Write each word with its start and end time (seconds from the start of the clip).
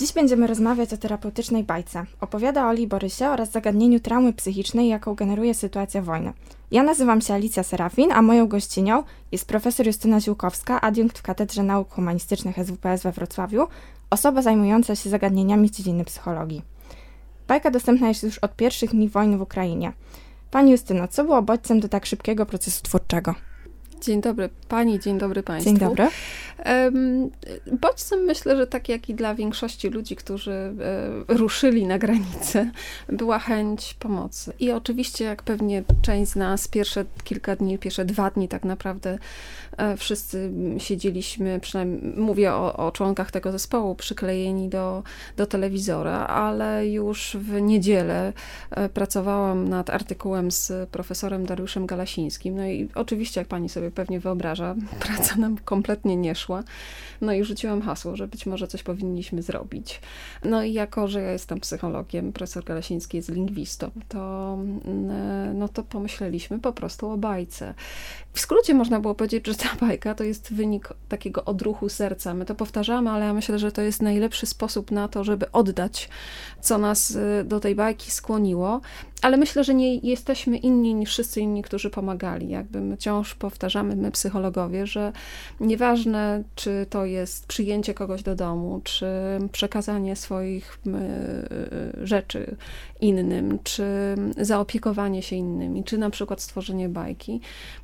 Dziś 0.00 0.12
będziemy 0.12 0.46
rozmawiać 0.46 0.92
o 0.92 0.96
terapeutycznej 0.96 1.64
bajce. 1.64 2.04
Opowiada 2.20 2.68
Oli 2.68 2.86
Borysie 2.86 3.28
oraz 3.28 3.50
zagadnieniu 3.50 4.00
traumy 4.00 4.32
psychicznej, 4.32 4.88
jaką 4.88 5.14
generuje 5.14 5.54
sytuacja 5.54 6.02
wojny. 6.02 6.32
Ja 6.70 6.82
nazywam 6.82 7.20
się 7.20 7.34
Alicja 7.34 7.62
Serafin, 7.62 8.12
a 8.12 8.22
moją 8.22 8.48
gościnią 8.48 9.02
jest 9.32 9.48
profesor 9.48 9.86
Justyna 9.86 10.20
Ziłkowska, 10.20 10.80
adiunkt 10.80 11.18
w 11.18 11.22
Katedrze 11.22 11.62
Nauk 11.62 11.90
Humanistycznych 11.90 12.56
SWPS 12.56 13.02
we 13.02 13.12
Wrocławiu, 13.12 13.66
osoba 14.10 14.42
zajmująca 14.42 14.96
się 14.96 15.10
zagadnieniami 15.10 15.68
z 15.68 15.72
dziedziny 15.72 16.04
psychologii. 16.04 16.62
Bajka 17.48 17.70
dostępna 17.70 18.08
jest 18.08 18.22
już 18.22 18.38
od 18.38 18.56
pierwszych 18.56 18.90
dni 18.90 19.08
wojny 19.08 19.38
w 19.38 19.42
Ukrainie. 19.42 19.92
Pani 20.50 20.72
Justyno, 20.72 21.08
co 21.08 21.24
było 21.24 21.42
bodźcem 21.42 21.80
do 21.80 21.88
tak 21.88 22.06
szybkiego 22.06 22.46
procesu 22.46 22.82
twórczego? 22.82 23.34
Dzień 24.00 24.20
dobry 24.20 24.48
Pani, 24.68 25.00
dzień 25.00 25.18
dobry 25.18 25.42
Państwu. 25.42 25.70
Dzień 25.70 25.78
dobry. 25.78 26.08
Bodźcem 27.80 28.20
myślę, 28.20 28.56
że 28.56 28.66
tak 28.66 28.88
jak 28.88 29.08
i 29.08 29.14
dla 29.14 29.34
większości 29.34 29.88
ludzi, 29.88 30.16
którzy 30.16 30.52
e, 30.52 30.74
ruszyli 31.28 31.86
na 31.86 31.98
granicę, 31.98 32.70
była 33.08 33.38
chęć 33.38 33.94
pomocy. 33.94 34.52
I 34.58 34.70
oczywiście, 34.72 35.24
jak 35.24 35.42
pewnie 35.42 35.82
część 36.02 36.30
z 36.30 36.36
nas, 36.36 36.68
pierwsze 36.68 37.04
kilka 37.24 37.56
dni, 37.56 37.78
pierwsze 37.78 38.04
dwa 38.04 38.30
dni 38.30 38.48
tak 38.48 38.64
naprawdę 38.64 39.18
e, 39.76 39.96
wszyscy 39.96 40.52
siedzieliśmy, 40.78 41.60
przynajmniej 41.60 42.00
mówię 42.16 42.52
o, 42.52 42.76
o 42.76 42.92
członkach 42.92 43.30
tego 43.30 43.52
zespołu, 43.52 43.94
przyklejeni 43.94 44.68
do, 44.68 45.02
do 45.36 45.46
telewizora, 45.46 46.26
ale 46.26 46.88
już 46.88 47.36
w 47.40 47.60
niedzielę 47.60 48.32
e, 48.70 48.88
pracowałam 48.88 49.68
nad 49.68 49.90
artykułem 49.90 50.50
z 50.50 50.90
profesorem 50.90 51.46
Dariuszem 51.46 51.86
Galasińskim. 51.86 52.56
No 52.56 52.66
i 52.66 52.88
oczywiście, 52.94 53.40
jak 53.40 53.48
pani 53.48 53.68
sobie 53.68 53.89
pewnie 53.90 54.20
wyobraża, 54.20 54.74
praca 55.06 55.36
nam 55.36 55.58
kompletnie 55.58 56.16
nie 56.16 56.34
szła 56.34 56.62
no 57.20 57.32
i 57.32 57.44
rzuciłam 57.44 57.82
hasło, 57.82 58.16
że 58.16 58.28
być 58.28 58.46
może 58.46 58.68
coś 58.68 58.82
powinniśmy 58.82 59.42
zrobić. 59.42 60.00
No 60.44 60.62
i 60.62 60.72
jako, 60.72 61.08
że 61.08 61.22
ja 61.22 61.32
jestem 61.32 61.60
psychologiem, 61.60 62.32
profesor 62.32 62.64
Galasiński 62.64 63.16
jest 63.16 63.28
lingwistą, 63.28 63.90
to, 64.08 64.58
mm, 64.84 65.58
no 65.58 65.68
to 65.68 65.82
pomyśleliśmy 65.82 66.58
po 66.58 66.72
prostu 66.72 67.10
o 67.10 67.16
bajce. 67.16 67.74
W 68.32 68.40
skrócie 68.40 68.74
można 68.74 69.00
było 69.00 69.14
powiedzieć, 69.14 69.46
że 69.46 69.54
ta 69.54 69.68
bajka 69.86 70.14
to 70.14 70.24
jest 70.24 70.54
wynik 70.54 70.88
takiego 71.08 71.44
odruchu 71.44 71.88
serca. 71.88 72.34
My 72.34 72.44
to 72.44 72.54
powtarzamy, 72.54 73.10
ale 73.10 73.26
ja 73.26 73.34
myślę, 73.34 73.58
że 73.58 73.72
to 73.72 73.82
jest 73.82 74.02
najlepszy 74.02 74.46
sposób 74.46 74.90
na 74.90 75.08
to, 75.08 75.24
żeby 75.24 75.52
oddać, 75.52 76.08
co 76.60 76.78
nas 76.78 77.10
y, 77.10 77.44
do 77.44 77.60
tej 77.60 77.74
bajki 77.74 78.10
skłoniło. 78.10 78.80
Ale 79.22 79.36
myślę, 79.36 79.64
że 79.64 79.74
nie 79.74 79.96
jesteśmy 79.96 80.56
inni 80.56 80.94
niż 80.94 81.10
wszyscy 81.10 81.40
inni, 81.40 81.62
którzy 81.62 81.90
pomagali. 81.90 82.48
Jakby 82.48 82.80
my 82.80 82.96
wciąż 82.96 83.34
powtarzamy, 83.34 83.96
my 83.96 84.10
psychologowie, 84.10 84.86
że 84.86 85.12
nieważne, 85.60 86.42
czy 86.54 86.86
to 86.90 87.04
jest 87.04 87.46
przyjęcie 87.46 87.94
kogoś 87.94 88.22
do 88.22 88.34
domu, 88.34 88.80
czy 88.84 89.06
przekazanie 89.52 90.16
swoich 90.16 90.78
y, 90.86 92.06
rzeczy 92.06 92.56
innym, 93.00 93.58
czy 93.64 93.84
zaopiekowanie 94.38 95.22
się 95.22 95.36
innymi, 95.36 95.84
czy 95.84 95.98
na 95.98 96.10
przykład 96.10 96.42
stworzenie 96.42 96.88
bajki, 96.88 97.40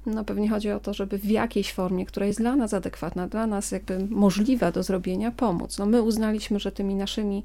no 0.07 0.25
pewnie 0.25 0.49
chodzi 0.49 0.71
o 0.71 0.81
to, 0.81 0.95
żeby 0.95 1.19
w 1.19 1.31
jakiejś 1.31 1.73
formie, 1.73 2.07
która 2.07 2.27
jest 2.27 2.39
dla 2.39 2.57
nas 2.57 2.75
adekwatna, 2.75 3.29
dla 3.29 3.47
nas 3.47 3.71
jakby 3.71 4.07
możliwa 4.11 4.73
do 4.73 4.83
zrobienia, 4.83 5.31
pomóc. 5.31 5.79
No 5.79 5.87
my 5.87 6.03
uznaliśmy, 6.03 6.61
że 6.61 6.73
tymi 6.73 6.95
naszymi 6.95 7.43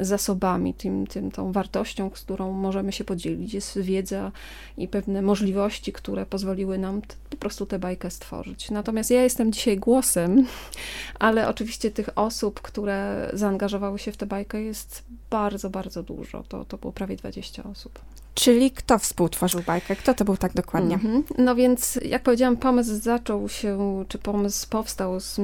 zasobami, 0.00 0.74
tym, 0.74 1.06
tym, 1.06 1.30
tą 1.30 1.52
wartością, 1.52 2.10
z 2.14 2.20
którą 2.20 2.52
możemy 2.52 2.92
się 2.92 3.04
podzielić, 3.04 3.33
jest 3.38 3.78
wiedza 3.78 4.32
i 4.76 4.88
pewne 4.88 5.22
możliwości, 5.22 5.92
które 5.92 6.26
pozwoliły 6.26 6.78
nam 6.78 7.02
po 7.30 7.36
prostu 7.36 7.66
tę 7.66 7.78
bajkę 7.78 8.10
stworzyć. 8.10 8.70
Natomiast 8.70 9.10
ja 9.10 9.22
jestem 9.22 9.52
dzisiaj 9.52 9.76
głosem, 9.76 10.46
ale 11.18 11.48
oczywiście 11.48 11.90
tych 11.90 12.18
osób, 12.18 12.60
które 12.60 13.30
zaangażowały 13.32 13.98
się 13.98 14.12
w 14.12 14.16
tę 14.16 14.26
bajkę 14.26 14.62
jest 14.62 15.04
bardzo, 15.30 15.70
bardzo 15.70 16.02
dużo. 16.02 16.42
To, 16.42 16.64
to 16.64 16.78
było 16.78 16.92
prawie 16.92 17.16
20 17.16 17.64
osób. 17.64 18.00
Czyli 18.34 18.70
kto 18.70 18.98
współtworzył 18.98 19.60
bajkę? 19.66 19.96
Kto 19.96 20.14
to 20.14 20.24
był 20.24 20.36
tak 20.36 20.54
dokładnie? 20.54 20.98
Mm 21.04 21.22
-hmm. 21.22 21.34
No 21.38 21.54
więc, 21.54 21.98
jak 22.04 22.22
powiedziałam, 22.22 22.56
pomysł 22.56 22.94
zaczął 22.94 23.48
się, 23.48 24.04
czy 24.08 24.18
pomysł 24.18 24.68
powstał 24.68 25.20
z 25.20 25.38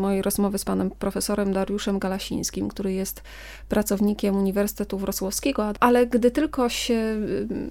mojej 0.00 0.22
rozmowy 0.22 0.58
z 0.58 0.64
panem 0.64 0.90
profesorem 0.90 1.52
Dariuszem 1.52 1.98
Galasińskim, 1.98 2.68
który 2.68 2.92
jest 2.92 3.22
pracownikiem 3.68 4.36
Uniwersytetu 4.36 4.98
Wrocławskiego, 4.98 5.72
ale 5.80 6.06
gdy 6.06 6.30
tylko 6.30 6.68
się 6.68 7.16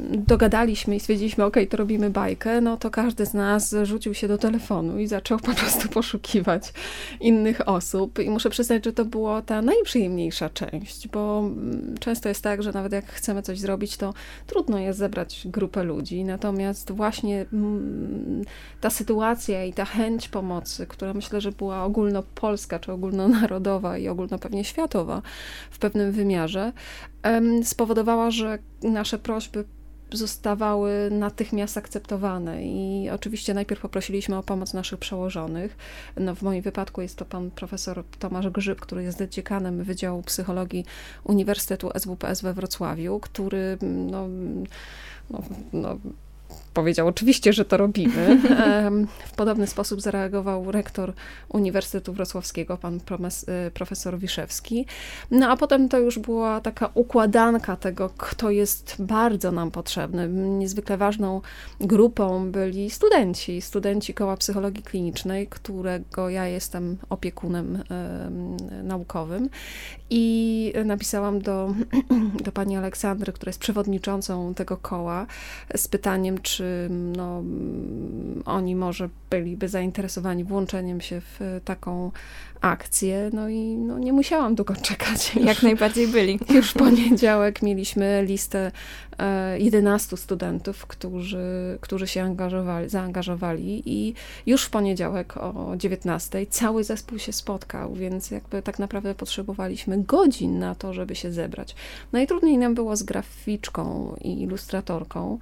dogadaliśmy 0.10 0.96
i 0.96 1.00
stwierdziliśmy, 1.00 1.44
ok, 1.44 1.58
to 1.70 1.78
robimy 1.78 2.10
bajkę, 2.10 2.62
no 2.62 2.78
to 2.78 2.90
każdy 2.92 3.26
z 3.26 3.34
nas 3.34 3.76
rzucił 3.84 4.14
się 4.14 4.28
do 4.28 4.38
telefonu 4.38 5.00
i 5.00 5.08
zaczął 5.08 5.40
po 5.40 5.54
prostu 5.54 5.90
poszukiwać 5.90 6.74
innych 7.22 7.68
osób. 7.68 8.20
I 8.20 8.30
muszę 8.30 8.50
przyznać, 8.50 8.86
że 8.86 8.94
to 8.94 9.06
była 9.06 9.42
ta 9.42 9.62
najprzyjemniejsza 9.62 10.50
część, 10.50 11.08
bo 11.08 11.50
często 12.00 12.30
jest 12.30 12.42
tak, 12.42 12.64
że 12.64 12.72
nawet 12.72 12.92
jak 12.92 13.06
chcemy 13.06 13.42
coś 13.42 13.60
zrobić, 13.60 13.98
to 13.98 14.14
trudno 14.48 14.80
jest 14.80 15.00
zebrać 15.00 15.48
grupę 15.50 15.84
ludzi, 15.84 16.24
natomiast 16.24 16.92
właśnie 16.92 17.46
mm, 17.54 18.42
ta 18.82 18.90
sytuacja 18.90 19.66
i 19.66 19.74
ta 19.74 19.86
chęć 19.86 20.30
pomocy, 20.30 20.88
która 20.88 21.14
myślę, 21.14 21.42
że 21.42 21.52
była 21.52 21.84
ogólnopolska, 21.84 22.80
czy 22.80 22.92
ogólnonarodowa 22.92 23.98
i 23.98 24.08
ogólno 24.08 24.40
pewnie 24.40 24.64
światowa 24.64 25.22
w 25.72 25.80
pewnym 25.80 26.12
wymiarze, 26.12 26.74
spowodowała, 27.64 28.32
że 28.32 28.60
nasze 28.84 29.18
prośby 29.18 29.66
zostawały 30.18 31.10
natychmiast 31.12 31.78
akceptowane. 31.78 32.66
I 32.66 33.10
oczywiście 33.10 33.54
najpierw 33.54 33.82
poprosiliśmy 33.82 34.38
o 34.38 34.44
pomoc 34.44 34.74
naszych 34.74 35.00
przełożonych. 35.00 35.78
No, 36.18 36.36
w 36.36 36.42
moim 36.42 36.62
wypadku 36.62 37.02
jest 37.02 37.16
to 37.16 37.26
pan 37.26 37.52
profesor 37.52 38.04
Tomasz 38.20 38.50
Grzyb, 38.50 38.80
który 38.80 39.04
jest 39.04 39.24
dziekanem 39.30 39.84
Wydziału 39.84 40.24
Psychologii 40.24 40.86
Uniwersytetu 41.24 41.90
SWPS 41.98 42.42
we 42.42 42.54
Wrocławiu, 42.54 43.20
który 43.20 43.78
no, 43.82 44.28
no, 45.30 45.44
no 45.74 45.98
powiedział 46.74 47.08
oczywiście, 47.08 47.54
że 47.54 47.66
to 47.66 47.78
robimy. 47.78 48.40
W 49.28 49.36
podobny 49.36 49.68
sposób 49.68 50.02
zareagował 50.02 50.72
rektor 50.72 51.14
Uniwersytetu 51.50 52.14
Wrocławskiego, 52.14 52.78
pan 52.78 52.96
y, 52.96 53.72
profesor 53.72 54.20
Wiszewski. 54.20 54.86
No 55.32 55.50
a 55.50 55.58
potem 55.58 55.90
to 55.90 56.00
już 56.00 56.20
była 56.20 56.62
taka 56.62 56.90
układanka 56.94 57.76
tego, 57.76 58.10
kto 58.18 58.50
jest 58.50 58.96
bardzo 59.00 59.52
nam 59.52 59.72
potrzebny. 59.72 60.28
Niezwykle 60.30 60.98
ważną 60.98 61.42
grupą 61.82 62.52
byli 62.52 62.90
studenci, 62.90 63.62
studenci 63.62 64.14
Koła 64.14 64.38
Psychologii 64.38 64.84
Klinicznej, 64.84 65.48
którego 65.48 66.30
ja 66.30 66.48
jestem 66.48 66.98
opiekunem 67.10 67.84
naukowym. 68.84 69.50
I 70.10 70.74
napisałam 70.86 71.42
do, 71.42 71.74
do 72.46 72.52
pani 72.52 72.78
Aleksandry, 72.78 73.34
która 73.34 73.50
jest 73.50 73.60
przewodniczącą 73.60 74.54
tego 74.54 74.78
koła, 74.78 75.26
z 75.76 75.88
pytaniem, 75.88 76.42
czy 76.42 76.63
czy 76.64 76.88
no, 76.90 77.44
oni 78.46 78.76
może 78.76 79.10
byliby 79.30 79.68
zainteresowani 79.68 80.44
włączeniem 80.44 81.02
się 81.02 81.22
w 81.22 81.62
taką 81.66 82.12
akcję, 82.64 83.30
no 83.34 83.50
i 83.50 83.76
no, 83.78 84.00
nie 84.00 84.14
musiałam 84.14 84.56
długo 84.56 84.76
czekać. 84.90 85.36
Już, 85.36 85.46
Jak 85.46 85.64
najbardziej 85.64 86.08
byli. 86.08 86.40
Już 86.56 86.72
w 86.72 86.74
poniedziałek 86.74 87.62
mieliśmy 87.62 88.26
listę 88.26 88.72
11 89.58 90.14
e, 90.14 90.18
studentów, 90.18 90.88
którzy, 90.88 91.78
którzy 91.82 92.08
się 92.08 92.24
angażowali, 92.24 92.90
zaangażowali 92.90 93.84
i 93.86 94.14
już 94.46 94.64
w 94.66 94.70
poniedziałek 94.70 95.38
o 95.38 95.74
19 95.78 96.46
cały 96.46 96.84
zespół 96.84 97.20
się 97.20 97.34
spotkał, 97.34 97.94
więc 97.94 98.32
jakby 98.32 98.62
tak 98.62 98.80
naprawdę 98.80 99.16
potrzebowaliśmy 99.16 100.04
godzin 100.04 100.60
na 100.60 100.76
to, 100.76 100.94
żeby 100.94 101.16
się 101.16 101.32
zebrać. 101.32 101.76
Najtrudniej 102.12 102.58
nam 102.58 102.76
było 102.76 102.96
z 102.96 103.04
graficzką 103.04 104.16
i 104.22 104.42
ilustratorką, 104.42 105.40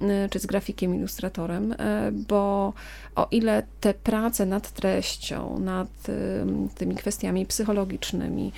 e, 0.00 0.28
czy 0.28 0.38
z 0.38 0.46
grafikiem 0.46 0.94
ilustratorem, 0.94 1.72
e, 1.72 2.10
bo 2.12 2.72
o 3.16 3.28
ile 3.30 3.62
te 3.80 3.94
prace 3.94 4.46
nad 4.46 4.70
treścią, 4.70 5.58
nad 5.58 5.88
tymi 6.68 6.94
kwestiami 6.94 7.46
psychologicznymi 7.46 8.52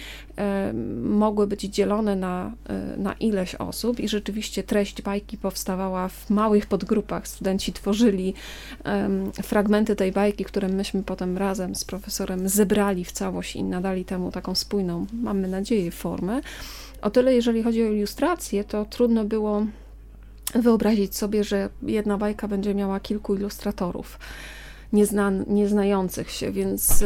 mogły 1.02 1.46
być 1.46 1.60
dzielone 1.60 2.16
na, 2.16 2.52
na 2.96 3.12
ileś 3.12 3.54
osób 3.54 4.00
i 4.00 4.08
rzeczywiście 4.08 4.62
treść 4.62 5.02
bajki 5.02 5.36
powstawała 5.36 6.08
w 6.08 6.30
małych 6.30 6.66
podgrupach. 6.66 7.28
Studenci 7.28 7.72
tworzyli 7.72 8.34
fragmenty 9.42 9.96
tej 9.96 10.12
bajki, 10.12 10.44
które 10.44 10.68
myśmy 10.68 11.02
potem 11.02 11.38
razem 11.38 11.74
z 11.74 11.84
profesorem 11.84 12.48
zebrali 12.48 13.04
w 13.04 13.12
całość 13.12 13.56
i 13.56 13.64
nadali 13.64 14.04
temu 14.04 14.32
taką 14.32 14.54
spójną, 14.54 15.06
mamy 15.12 15.48
nadzieję, 15.48 15.90
formę. 15.90 16.40
O 17.02 17.10
tyle, 17.10 17.34
jeżeli 17.34 17.62
chodzi 17.62 17.82
o 17.82 17.86
ilustrację, 17.86 18.64
to 18.64 18.84
trudno 18.84 19.24
było 19.24 19.66
wyobrazić 20.54 21.16
sobie, 21.16 21.44
że 21.44 21.68
jedna 21.82 22.18
bajka 22.18 22.48
będzie 22.48 22.74
miała 22.74 23.00
kilku 23.00 23.34
ilustratorów 23.36 24.18
nieznających 25.46 26.30
się, 26.30 26.52
więc 26.52 27.04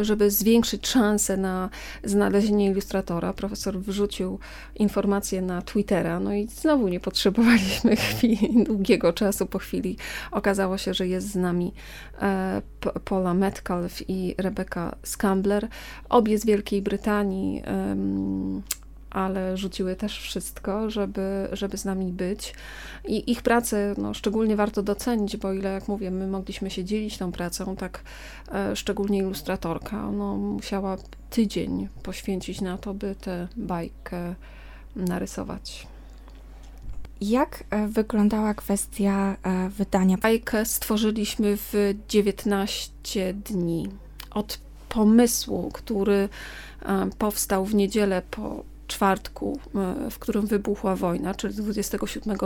żeby 0.00 0.30
zwiększyć 0.30 0.88
szanse 0.88 1.36
na 1.36 1.70
znalezienie 2.04 2.66
ilustratora, 2.66 3.32
profesor 3.32 3.78
wrzucił 3.78 4.38
informację 4.74 5.42
na 5.42 5.62
Twittera, 5.62 6.20
no 6.20 6.34
i 6.34 6.48
znowu 6.48 6.88
nie 6.88 7.00
potrzebowaliśmy 7.00 7.96
chwili, 8.10 8.64
długiego 8.64 9.12
czasu 9.12 9.46
po 9.46 9.58
chwili 9.58 9.96
okazało 10.30 10.78
się, 10.78 10.94
że 10.94 11.08
jest 11.08 11.30
z 11.32 11.36
nami 11.36 11.72
e, 12.22 12.62
Paula 13.04 13.34
Metcalf 13.34 14.08
i 14.08 14.34
Rebecca 14.38 14.96
Scambler, 15.02 15.68
obie 16.08 16.38
z 16.38 16.46
Wielkiej 16.46 16.82
Brytanii, 16.82 17.62
ale 19.10 19.56
rzuciły 19.56 19.96
też 19.96 20.20
wszystko, 20.20 20.90
żeby, 20.90 21.48
żeby 21.52 21.76
z 21.76 21.84
nami 21.84 22.12
być. 22.12 22.54
I 23.04 23.30
ich 23.30 23.42
pracę 23.42 23.94
no, 23.98 24.14
szczególnie 24.14 24.56
warto 24.56 24.82
docenić, 24.82 25.36
bo 25.36 25.52
ile, 25.52 25.72
jak 25.72 25.88
mówię, 25.88 26.10
my 26.10 26.26
mogliśmy 26.26 26.70
się 26.70 26.84
dzielić 26.84 27.18
tą 27.18 27.32
pracą, 27.32 27.76
tak 27.76 28.02
e, 28.52 28.76
szczególnie 28.76 29.18
ilustratorka, 29.18 30.10
no, 30.10 30.36
musiała 30.36 30.96
tydzień 31.30 31.88
poświęcić 32.02 32.60
na 32.60 32.78
to, 32.78 32.94
by 32.94 33.14
tę 33.14 33.48
bajkę 33.56 34.34
narysować. 34.96 35.86
Jak 37.20 37.64
e, 37.70 37.88
wyglądała 37.88 38.54
kwestia 38.54 39.36
e, 39.42 39.68
wydania? 39.68 40.16
Bajkę 40.18 40.64
stworzyliśmy 40.64 41.56
w 41.56 41.94
19 42.08 43.34
dni. 43.34 43.88
Od 44.30 44.58
pomysłu, 44.88 45.70
który 45.72 46.28
e, 46.82 47.10
powstał 47.18 47.64
w 47.64 47.74
niedzielę 47.74 48.22
po 48.30 48.64
czwartku, 48.90 49.58
w 50.10 50.18
którym 50.18 50.46
wybuchła 50.46 50.96
wojna, 50.96 51.34
czyli 51.34 51.54
27 51.54 52.36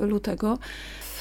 lutego, 0.00 0.58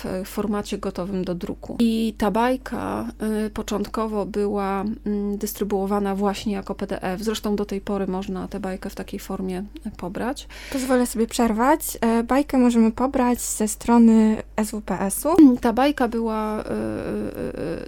w 0.04 0.24
formacie 0.26 0.78
gotowym 0.78 1.24
do 1.26 1.36
druku. 1.36 1.76
I 1.80 2.16
ta 2.18 2.32
bajka 2.32 3.08
y, 3.46 3.50
początkowo 3.50 4.26
była 4.26 4.86
mm, 5.06 5.38
dystrybuowana 5.38 6.16
właśnie 6.16 6.54
jako 6.54 6.76
PDF. 6.76 7.22
Zresztą 7.22 7.56
do 7.56 7.66
tej 7.66 7.82
pory 7.82 8.08
można 8.08 8.48
tę 8.48 8.60
bajkę 8.60 8.90
w 8.90 8.96
takiej 8.96 9.20
formie 9.20 9.64
pobrać. 9.98 10.48
Pozwolę 10.72 11.06
sobie 11.06 11.28
przerwać. 11.28 11.98
E, 12.02 12.24
bajkę 12.24 12.58
możemy 12.58 12.92
pobrać 12.92 13.42
ze 13.42 13.68
strony 13.68 14.44
SWPS-u. 14.64 15.58
Ta 15.62 15.74
bajka 15.74 16.08
była 16.08 16.64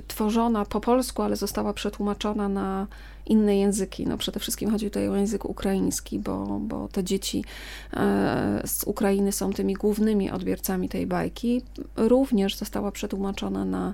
tworzona 0.07 0.65
po 0.65 0.81
polsku, 0.81 1.21
ale 1.21 1.35
została 1.35 1.73
przetłumaczona 1.73 2.49
na 2.49 2.87
inne 3.25 3.57
języki. 3.57 4.07
No 4.07 4.17
przede 4.17 4.39
wszystkim 4.39 4.71
chodzi 4.71 4.85
tutaj 4.85 5.09
o 5.09 5.15
język 5.15 5.45
ukraiński, 5.45 6.19
bo, 6.19 6.59
bo 6.61 6.87
te 6.87 7.03
dzieci 7.03 7.43
e, 7.93 8.61
z 8.65 8.83
Ukrainy 8.83 9.31
są 9.31 9.53
tymi 9.53 9.73
głównymi 9.73 10.31
odbiorcami 10.31 10.89
tej 10.89 11.07
bajki. 11.07 11.61
Również 11.95 12.55
została 12.55 12.91
przetłumaczona 12.91 13.65
na 13.65 13.93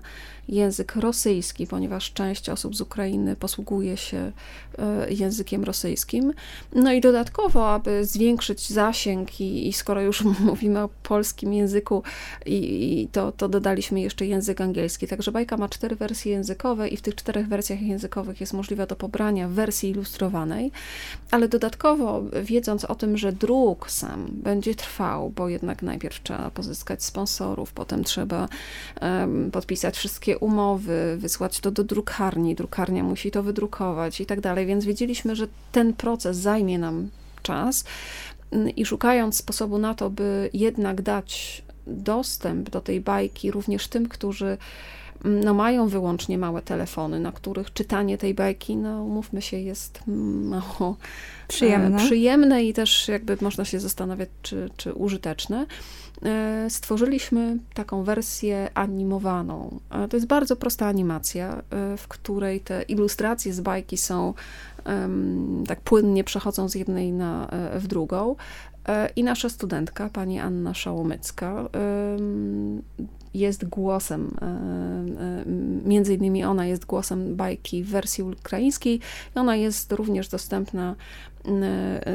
język 0.50 0.96
rosyjski, 0.96 1.68
ponieważ 1.68 2.14
część 2.14 2.50
osób 2.50 2.76
z 2.76 2.82
Ukrainy 2.82 3.36
posługuje 3.36 3.98
się 3.98 4.32
e, 4.78 5.14
językiem 5.14 5.64
rosyjskim. 5.64 6.34
No 6.76 6.94
i 6.94 7.02
dodatkowo, 7.02 7.70
aby 7.74 8.06
zwiększyć 8.06 8.70
zasięg 8.70 9.42
i, 9.42 9.68
i 9.68 9.74
skoro 9.74 10.02
już 10.02 10.24
mówimy 10.52 10.80
o 10.80 10.90
polskim 11.04 11.54
języku, 11.54 12.04
i, 12.46 13.02
i 13.02 13.08
to, 13.08 13.32
to 13.32 13.50
dodaliśmy 13.50 14.02
jeszcze 14.02 14.26
język 14.26 14.62
angielski. 14.62 15.08
Także 15.08 15.32
bajka 15.32 15.58
ma 15.58 15.70
cztery 15.70 15.96
wersje 15.96 16.32
językowe 16.32 16.88
i 16.88 16.98
w 16.98 17.02
tych 17.02 17.16
czterech 17.16 17.48
wersjach 17.48 17.82
językowych 17.82 18.42
jest 18.42 18.54
możliwe 18.54 18.88
do 18.88 18.96
pobrania 18.96 19.21
w 19.22 19.54
wersji 19.54 19.90
ilustrowanej, 19.90 20.72
ale 21.32 21.48
dodatkowo 21.48 22.24
wiedząc 22.44 22.86
o 22.86 22.96
tym, 22.96 23.18
że 23.18 23.32
druk 23.32 23.92
sam 23.92 24.28
będzie 24.32 24.76
trwał, 24.76 25.30
bo 25.30 25.50
jednak 25.50 25.82
najpierw 25.82 26.24
trzeba 26.24 26.52
pozyskać 26.52 27.04
sponsorów, 27.04 27.74
potem 27.74 28.04
trzeba 28.04 28.48
um, 29.02 29.52
podpisać 29.52 29.98
wszystkie 29.98 30.38
umowy, 30.38 31.18
wysłać 31.18 31.60
to 31.60 31.72
do 31.72 31.84
drukarni, 31.84 32.56
drukarnia 32.56 33.04
musi 33.04 33.32
to 33.32 33.44
wydrukować 33.44 34.22
i 34.22 34.26
tak 34.26 34.42
dalej, 34.42 34.66
więc 34.66 34.86
wiedzieliśmy, 34.86 35.36
że 35.36 35.48
ten 35.72 35.94
proces 35.94 36.38
zajmie 36.38 36.80
nam 36.80 37.10
czas. 37.42 37.84
I 38.76 38.86
szukając 38.86 39.38
sposobu 39.38 39.78
na 39.78 39.96
to, 39.96 40.10
by 40.10 40.50
jednak 40.54 41.02
dać 41.02 41.64
dostęp 41.88 42.70
do 42.70 42.82
tej 42.82 43.02
bajki 43.02 43.52
również 43.52 43.88
tym, 43.88 44.10
którzy 44.10 44.58
no, 45.24 45.54
mają 45.54 45.88
wyłącznie 45.88 46.38
małe 46.38 46.62
telefony, 46.62 47.20
na 47.20 47.32
których 47.32 47.74
czytanie 47.74 48.18
tej 48.18 48.34
bajki, 48.34 48.76
no 48.76 49.04
umówmy 49.04 49.42
się, 49.42 49.58
jest 49.58 50.02
mało 50.08 50.98
przyjemne, 51.48 51.98
e, 51.98 52.06
przyjemne 52.06 52.64
i 52.64 52.74
też 52.74 53.08
jakby 53.08 53.38
można 53.42 53.66
się 53.66 53.80
zastanawiać, 53.80 54.30
czy, 54.42 54.70
czy 54.78 54.94
użyteczne. 54.94 55.66
E, 56.26 56.70
stworzyliśmy 56.70 57.58
taką 57.74 58.04
wersję 58.04 58.70
animowaną. 58.74 59.80
E, 59.92 60.08
to 60.08 60.18
jest 60.18 60.28
bardzo 60.28 60.56
prosta 60.56 60.88
animacja, 60.88 61.62
w 61.98 62.08
której 62.08 62.60
te 62.60 62.82
ilustracje 62.82 63.54
z 63.54 63.62
bajki 63.62 63.98
są 63.98 64.34
tak 65.68 65.82
płynnie 65.82 66.24
przechodzą 66.24 66.70
z 66.70 66.76
jednej 66.76 67.12
na, 67.12 67.48
w 67.76 67.88
drugą. 67.88 68.36
I 69.16 69.24
nasza 69.24 69.50
studentka, 69.50 70.10
pani 70.10 70.40
Anna 70.40 70.74
Szałomycka, 70.74 71.70
jest 73.34 73.66
głosem, 73.66 74.38
między 75.86 76.14
innymi 76.14 76.44
ona 76.44 76.66
jest 76.66 76.86
głosem 76.86 77.36
bajki 77.36 77.84
w 77.84 77.90
wersji 77.90 78.24
ukraińskiej 78.24 79.00
i 79.36 79.40
ona 79.40 79.56
jest 79.56 79.92
również 79.92 80.28
dostępna 80.30 80.96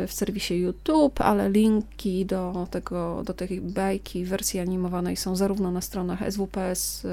w 0.07 0.13
serwisie 0.13 0.55
YouTube, 0.55 1.21
ale 1.21 1.51
linki 1.51 2.27
do, 2.27 2.67
tego, 2.71 3.23
do 3.25 3.35
tej 3.35 3.61
bajki 3.61 4.25
w 4.25 4.29
wersji 4.29 4.61
animowanej 4.61 5.17
są 5.17 5.37
zarówno 5.37 5.71
na 5.71 5.81
stronach 5.81 6.33
SWPS, 6.33 7.07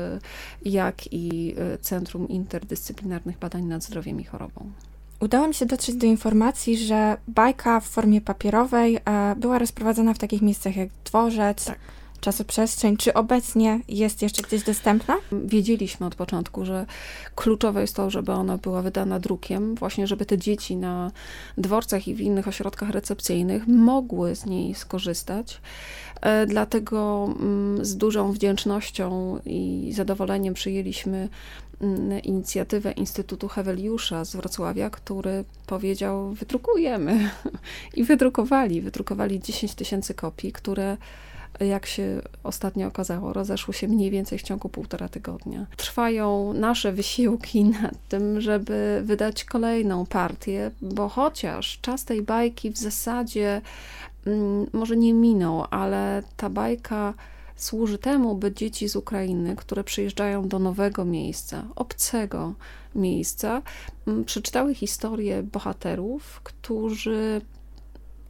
jak 0.66 1.14
i 1.14 1.56
Centrum 1.82 2.28
Interdyscyplinarnych 2.28 3.40
Badań 3.40 3.64
nad 3.64 3.84
Zdrowiem 3.84 4.22
i 4.22 4.24
Chorobą. 4.24 4.72
Udało 5.20 5.48
mi 5.48 5.54
się 5.54 5.66
dotrzeć 5.66 5.96
do 5.96 6.06
informacji, 6.08 6.78
że 6.78 7.18
bajka 7.28 7.80
w 7.80 7.86
formie 7.86 8.22
papierowej 8.22 9.00
e, 9.06 9.36
była 9.36 9.60
rozprowadzana 9.60 10.14
w 10.14 10.18
takich 10.18 10.42
miejscach 10.42 10.76
jak 10.76 10.90
dworzec, 11.06 11.66
tak 11.66 11.80
czasoprzestrzeń, 12.24 12.98
czy 12.98 13.14
obecnie 13.14 13.80
jest 13.88 14.22
jeszcze 14.22 14.42
gdzieś 14.42 14.64
dostępna? 14.64 15.18
Wiedzieliśmy 15.32 16.06
od 16.06 16.16
początku, 16.16 16.66
że 16.66 16.86
kluczowe 17.36 17.82
jest 17.82 17.96
to, 17.96 18.10
żeby 18.10 18.32
ona 18.32 18.58
była 18.58 18.82
wydana 18.82 19.20
drukiem, 19.20 19.76
właśnie 19.76 20.08
żeby 20.08 20.26
te 20.26 20.38
dzieci 20.38 20.76
na 20.76 21.12
dworcach 21.58 22.08
i 22.08 22.16
w 22.16 22.22
innych 22.22 22.48
ośrodkach 22.48 22.90
recepcyjnych 22.90 23.68
mogły 23.68 24.36
z 24.36 24.46
niej 24.46 24.76
skorzystać. 24.76 25.62
E, 26.22 26.46
dlatego 26.46 27.30
mm, 27.40 27.86
z 27.86 27.98
dużą 27.98 28.32
wdzięcznością 28.32 29.40
i 29.46 29.92
zadowoleniem 29.96 30.54
przyjęliśmy 30.54 31.30
mm, 31.82 32.22
inicjatywę 32.22 32.92
Instytutu 32.92 33.48
Heweliusza 33.48 34.26
z 34.26 34.36
Wrocławia, 34.36 34.90
który 34.90 35.44
powiedział: 35.68 36.34
Wydrukujemy. 36.34 37.30
I 37.98 38.04
wydrukowali. 38.04 38.82
Wydrukowali 38.82 39.40
10 39.40 39.74
tysięcy 39.76 40.14
kopii, 40.14 40.52
które 40.52 40.98
jak 41.60 41.86
się 41.86 42.22
ostatnio 42.44 42.88
okazało, 42.88 43.34
rozeszły 43.34 43.74
się 43.74 43.88
mniej 43.88 44.12
więcej 44.12 44.40
w 44.40 44.42
ciągu 44.42 44.70
półtora 44.70 45.10
tygodnia. 45.10 45.66
Trwają 45.78 46.54
nasze 46.54 46.92
wysiłki 46.92 47.64
nad 47.82 48.08
tym, 48.10 48.42
żeby 48.42 49.02
wydać 49.06 49.44
kolejną 49.44 50.06
partię, 50.06 50.72
bo 50.82 51.10
chociaż 51.10 51.80
czas 51.82 52.06
tej 52.06 52.22
bajki 52.22 52.70
w 52.70 52.78
zasadzie 52.78 53.62
mm, 54.28 54.68
może 54.74 54.98
nie 54.98 55.14
minął, 55.14 55.66
ale 55.70 56.24
ta 56.38 56.50
bajka 56.50 57.14
służy 57.56 57.98
temu, 57.98 58.36
by 58.36 58.52
dzieci 58.52 58.90
z 58.90 58.96
Ukrainy, 58.96 59.56
które 59.56 59.84
przyjeżdżają 59.84 60.48
do 60.48 60.60
nowego 60.60 61.06
miejsca, 61.06 61.64
obcego 61.76 62.54
miejsca, 62.96 63.62
mm, 64.08 64.26
przeczytały 64.26 64.76
historię 64.76 65.44
bohaterów, 65.44 66.42
którzy 66.44 67.42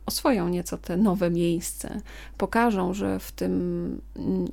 oswoją 0.06 0.50
nieco 0.50 0.78
te 0.78 0.98
nowe 0.98 1.30
miejsce, 1.30 2.02
pokażą, 2.38 2.94
że 2.94 3.20
w 3.20 3.32
tym 3.32 4.02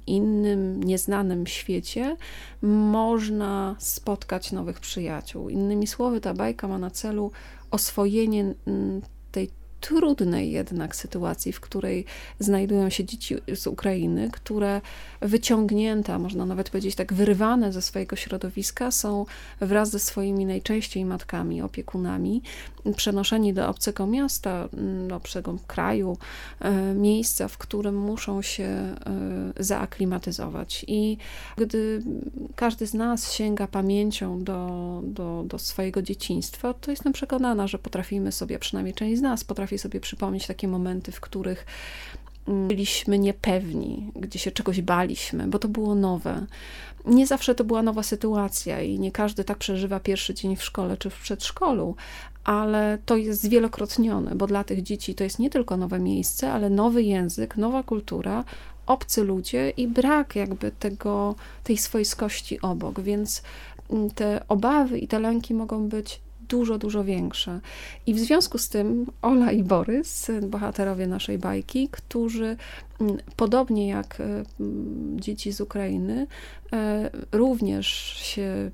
innym, 0.07 0.83
nieznanym 0.83 1.47
świecie 1.47 2.17
można 2.63 3.77
spotkać 3.79 4.53
nowych 4.53 4.81
przyjaciół. 4.81 5.49
Innymi 5.49 5.87
słowy, 5.87 6.21
ta 6.21 6.35
bajka 6.35 6.69
ma 6.69 6.79
na 6.79 6.91
celu 6.91 7.31
oswojenie 7.71 8.55
tej 9.33 9.51
trudnej 9.81 10.53
jednak 10.53 10.97
sytuacji, 10.97 11.53
w 11.53 11.61
której 11.61 12.05
znajdują 12.39 12.91
się 12.91 13.05
dzieci 13.05 13.37
z 13.55 13.67
Ukrainy, 13.67 14.31
które 14.33 14.81
wyciągnięte, 15.21 16.19
można 16.19 16.47
nawet 16.47 16.71
powiedzieć 16.71 16.95
tak, 16.95 17.13
wyrywane 17.13 17.73
ze 17.73 17.83
swojego 17.83 18.17
środowiska, 18.17 18.91
są 18.91 19.27
wraz 19.61 19.91
ze 19.91 19.99
swoimi 19.99 20.47
najczęściej 20.47 21.05
matkami, 21.05 21.63
opiekunami, 21.63 22.43
przenoszeni 22.97 23.55
do 23.55 23.69
obcego 23.69 24.07
miasta, 24.07 24.69
mm, 24.75 25.09
do 25.09 25.17
obcego 25.17 25.59
kraju, 25.67 26.19
e, 26.61 26.95
miejsca, 26.95 27.49
w 27.49 27.59
którym 27.59 27.97
muszą 27.99 28.43
się 28.43 28.65
e, 28.65 28.95
zaaklimatyzować. 29.59 30.85
I 30.89 31.17
gdy 31.57 32.03
każdy 32.57 32.87
z 32.87 32.95
nas 32.95 33.33
sięga 33.33 33.67
pamięcią 33.67 34.45
do, 34.45 35.01
do, 35.05 35.45
do 35.47 35.59
swojego 35.59 36.03
dzieciństwa, 36.03 36.75
to 36.75 36.91
jestem 36.91 37.13
przekonana, 37.13 37.67
że 37.67 37.79
potrafimy 37.79 38.33
sobie, 38.33 38.59
przynajmniej 38.59 38.95
część 38.95 39.19
z 39.19 39.23
nas 39.23 39.45
potrafi 39.45 39.70
sobie 39.79 40.01
przypomnieć 40.01 40.47
takie 40.47 40.69
momenty, 40.69 41.13
w 41.13 41.21
których 41.21 41.67
mm, 42.49 42.69
byliśmy 42.69 43.19
niepewni, 43.19 44.13
gdzie 44.17 44.39
się 44.39 44.51
czegoś 44.51 44.81
baliśmy, 44.81 45.47
bo 45.47 45.59
to 45.59 45.69
było 45.69 45.95
nowe. 45.95 46.47
Nie 47.07 47.27
zawsze 47.27 47.55
to 47.55 47.65
była 47.65 47.83
nowa 47.83 48.03
sytuacja 48.03 48.81
i 48.81 48.99
nie 48.99 49.13
każdy 49.13 49.45
tak 49.45 49.59
przeżywa 49.59 50.01
pierwszy 50.01 50.35
dzień 50.35 50.57
w 50.57 50.65
szkole 50.65 50.97
czy 50.97 51.11
w 51.11 51.21
przedszkolu, 51.21 51.97
ale 52.45 52.99
to 53.07 53.17
jest 53.17 53.43
zwielokrotnione, 53.43 54.35
bo 54.35 54.47
dla 54.47 54.65
tych 54.65 54.83
dzieci 54.83 55.15
to 55.15 55.25
jest 55.25 55.39
nie 55.39 55.51
tylko 55.51 55.77
nowe 55.77 55.99
miejsce, 55.99 56.53
ale 56.53 56.71
nowy 56.71 57.03
język, 57.03 57.57
nowa 57.57 57.83
kultura, 57.83 58.45
obcy 58.87 59.25
ludzie 59.25 59.71
i 59.71 59.89
brak 59.89 60.37
jakby 60.37 60.73
tego, 60.73 61.35
tej 61.65 61.77
swojskości 61.77 62.61
obok, 62.61 63.01
więc 63.01 63.43
mm, 63.91 64.11
te 64.11 64.49
obawy 64.49 64.99
i 64.99 65.09
te 65.09 65.19
lęki 65.19 65.55
mogą 65.55 65.89
być 65.89 66.21
dużo, 66.51 66.79
dużo 66.79 67.05
większe. 67.05 67.61
I 68.07 68.15
w 68.15 68.19
związku 68.19 68.59
z 68.59 68.69
tym 68.69 69.07
Ola 69.23 69.53
i 69.53 69.63
Borys, 69.63 70.31
bohaterowie 70.43 71.07
naszej 71.07 71.39
bajki, 71.39 71.89
którzy 71.89 72.57
mm, 73.01 73.17
podobnie 73.37 73.89
jak 73.89 74.21
e, 74.21 74.25
mm, 74.61 75.21
dzieci 75.21 75.53
z 75.53 75.61
Ukrainy, 75.61 76.27
e, 76.73 77.11
również 77.33 77.87
się 78.17 78.71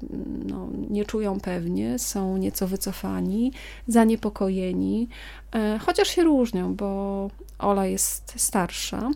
no, 0.46 0.68
nie 0.90 1.04
czują 1.04 1.40
pewnie, 1.40 1.98
są 1.98 2.36
nieco 2.36 2.66
wycofani, 2.66 3.52
zaniepokojeni, 3.88 5.08
e, 5.52 5.78
chociaż 5.78 6.08
się 6.08 6.24
różnią, 6.24 6.74
bo 6.74 7.30
Ola 7.58 7.86
jest 7.86 8.32
starsza, 8.36 9.10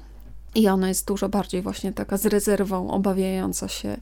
i 0.55 0.69
ona 0.69 0.89
jest 0.89 1.09
dużo 1.09 1.29
bardziej 1.29 1.63
właśnie 1.63 1.93
taka 1.93 2.17
z 2.17 2.27
rezerwą, 2.27 2.91
obawiająca 2.91 3.69
się 3.69 3.97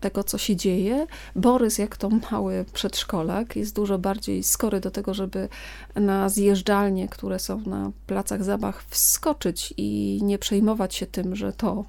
tego, 0.00 0.24
co 0.24 0.38
się 0.38 0.56
dzieje. 0.56 1.06
Borys, 1.36 1.78
jak 1.78 1.96
to 1.96 2.08
mały 2.30 2.64
przedszkolak, 2.72 3.56
jest 3.56 3.74
dużo 3.74 3.98
bardziej 3.98 4.42
skory 4.42 4.80
do 4.80 4.90
tego, 4.90 5.14
żeby 5.14 5.48
na 5.94 6.28
zjeżdżalnie, 6.28 7.08
które 7.08 7.38
są 7.38 7.60
na 7.60 7.90
placach 8.06 8.44
zabaw, 8.44 8.84
wskoczyć 8.88 9.74
i 9.76 10.20
nie 10.22 10.38
przejmować 10.38 10.94
się 10.94 11.06
tym, 11.06 11.36
że 11.36 11.52
to 11.52 11.84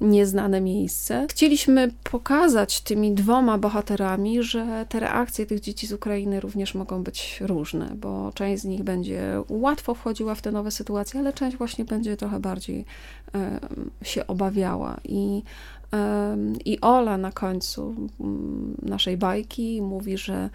nieznane 0.00 0.60
miejsce. 0.60 1.26
Chcieliśmy 1.30 1.90
pokazać 2.10 2.80
tymi 2.80 3.14
dwoma 3.14 3.58
bohaterami, 3.58 4.42
że 4.42 4.86
te 4.88 5.00
reakcje 5.00 5.46
tych 5.46 5.60
dzieci 5.60 5.86
z 5.86 5.92
Ukrainy 5.92 6.40
również 6.40 6.74
mogą 6.74 7.02
być 7.02 7.38
różne, 7.40 7.92
bo 7.96 8.32
część 8.34 8.62
z 8.62 8.64
nich 8.64 8.82
będzie 8.82 9.42
łatwo 9.48 9.94
wchodziła 9.94 10.34
w 10.34 10.42
te 10.42 10.52
nowe 10.52 10.70
sytuacje, 10.70 11.20
ale 11.20 11.32
część 11.32 11.56
właśnie 11.56 11.84
będzie 11.84 12.16
trochę 12.16 12.40
bardziej 12.40 12.84
się 14.02 14.26
obawiała. 14.26 14.96
I, 15.04 15.42
i 16.64 16.80
Ola 16.80 17.18
na 17.18 17.32
końcu 17.32 17.94
mm, 18.20 18.74
naszej 18.82 19.16
bajki 19.16 19.82
mówi, 19.82 20.18
że 20.18 20.50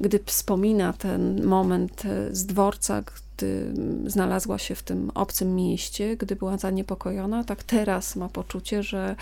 gdy 0.00 0.20
wspomina 0.24 0.92
ten 0.92 1.44
moment 1.44 2.04
e, 2.04 2.34
z 2.34 2.46
dworca, 2.46 3.02
gdy 3.40 3.72
znalazła 4.06 4.58
się 4.58 4.74
w 4.74 4.82
tym 4.82 5.10
obcym 5.14 5.54
mieście, 5.54 6.16
gdy 6.16 6.36
była 6.36 6.56
zaniepokojona, 6.56 7.44
tak 7.44 7.62
teraz 7.62 8.16
ma 8.16 8.28
poczucie, 8.28 8.82
że, 8.82 9.16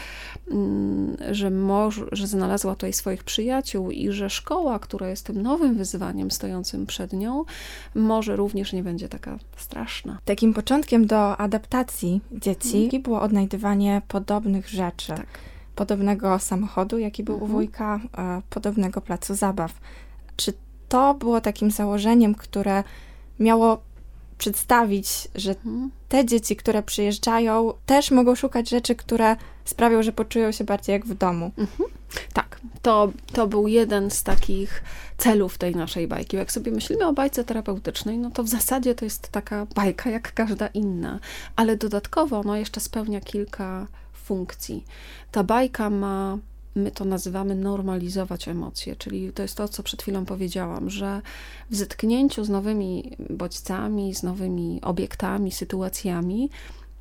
mm, 0.51 1.17
że, 1.31 1.51
może, 1.51 2.05
że 2.13 2.27
znalazła 2.27 2.75
tutaj 2.75 2.93
swoich 2.93 3.25
przyjaciół 3.25 3.91
i 3.91 4.11
że 4.13 4.31
szkoła, 4.31 4.79
która 4.79 5.09
jest 5.09 5.27
tym 5.27 5.43
nowym 5.43 5.75
wyzwaniem 5.75 6.31
stojącym 6.31 6.87
przed 6.87 7.13
nią, 7.13 7.45
może 7.95 8.37
również 8.37 8.73
nie 8.73 8.83
będzie 8.83 9.09
taka 9.09 9.39
straszna. 9.57 10.19
Takim 10.25 10.55
początkiem 10.55 11.07
do 11.07 11.37
adaptacji 11.37 12.21
dzieci 12.33 12.85
mhm. 12.85 13.03
było 13.03 13.21
odnajdywanie 13.21 14.03
podobnych 14.09 14.69
rzeczy. 14.69 15.13
Tak. 15.13 15.27
Podobnego 15.75 16.39
samochodu, 16.39 16.99
jaki 16.99 17.25
był 17.25 17.35
mhm. 17.35 17.51
u 17.51 17.55
wujka, 17.55 18.01
e, 18.19 18.43
podobnego 18.51 19.01
placu 19.01 19.35
zabaw. 19.35 19.81
Czy 20.37 20.53
to 20.89 21.15
było 21.15 21.41
takim 21.41 21.71
założeniem, 21.71 22.35
które 22.35 22.85
miało 23.41 23.88
przedstawić, 24.39 25.29
że 25.35 25.51
mhm. 25.51 25.91
te 26.09 26.25
dzieci, 26.25 26.57
które 26.57 26.83
przyjeżdżają, 26.83 27.73
też 27.87 28.11
mogą 28.11 28.35
szukać 28.35 28.69
rzeczy, 28.69 28.95
które 28.95 29.37
sprawią, 29.65 30.03
że 30.03 30.13
poczują 30.13 30.53
się 30.53 30.65
bardziej 30.65 30.93
jak 30.93 31.07
w 31.07 31.15
domu. 31.15 31.51
Mhm. 31.59 31.91
Tak, 32.33 32.61
to, 32.83 33.13
to 33.33 33.47
był 33.47 33.69
jeden 33.69 34.11
z 34.11 34.23
takich 34.23 34.83
celów 35.19 35.59
tej 35.59 35.77
naszej 35.77 36.09
bajki. 36.09 36.37
Jak 36.37 36.53
sobie 36.53 36.73
myślimy 36.73 37.07
o 37.07 37.13
bajce 37.13 37.45
terapeutycznej, 37.45 38.19
no 38.19 38.31
to 38.31 38.45
w 38.45 38.49
zasadzie 38.49 38.95
to 38.95 39.05
jest 39.05 39.29
taka 39.29 39.67
bajka 39.75 40.11
jak 40.11 40.35
każda 40.35 40.67
inna, 40.67 41.21
ale 41.57 41.77
dodatkowo 41.77 42.43
no 42.43 42.57
jeszcze 42.57 42.81
spełnia 42.81 43.21
kilka 43.21 43.87
funkcji. 44.13 44.85
Ta 45.33 45.45
bajka 45.45 45.91
ma 45.91 46.39
my 46.79 46.91
to 46.91 47.05
nazywamy 47.05 47.55
normalizować 47.55 48.49
emocje, 48.49 48.97
czyli 48.97 49.33
to 49.33 49.43
jest 49.43 49.57
to, 49.57 49.69
co 49.69 49.83
przed 49.83 50.03
chwilą 50.03 50.25
powiedziałam, 50.25 50.91
że 50.91 51.23
w 51.71 51.77
zetknięciu 51.77 52.45
z 52.45 52.49
nowymi 52.49 53.17
bodźcami, 53.31 54.15
z 54.15 54.23
nowymi 54.23 54.81
obiektami, 54.83 55.53
sytuacjami 55.53 56.51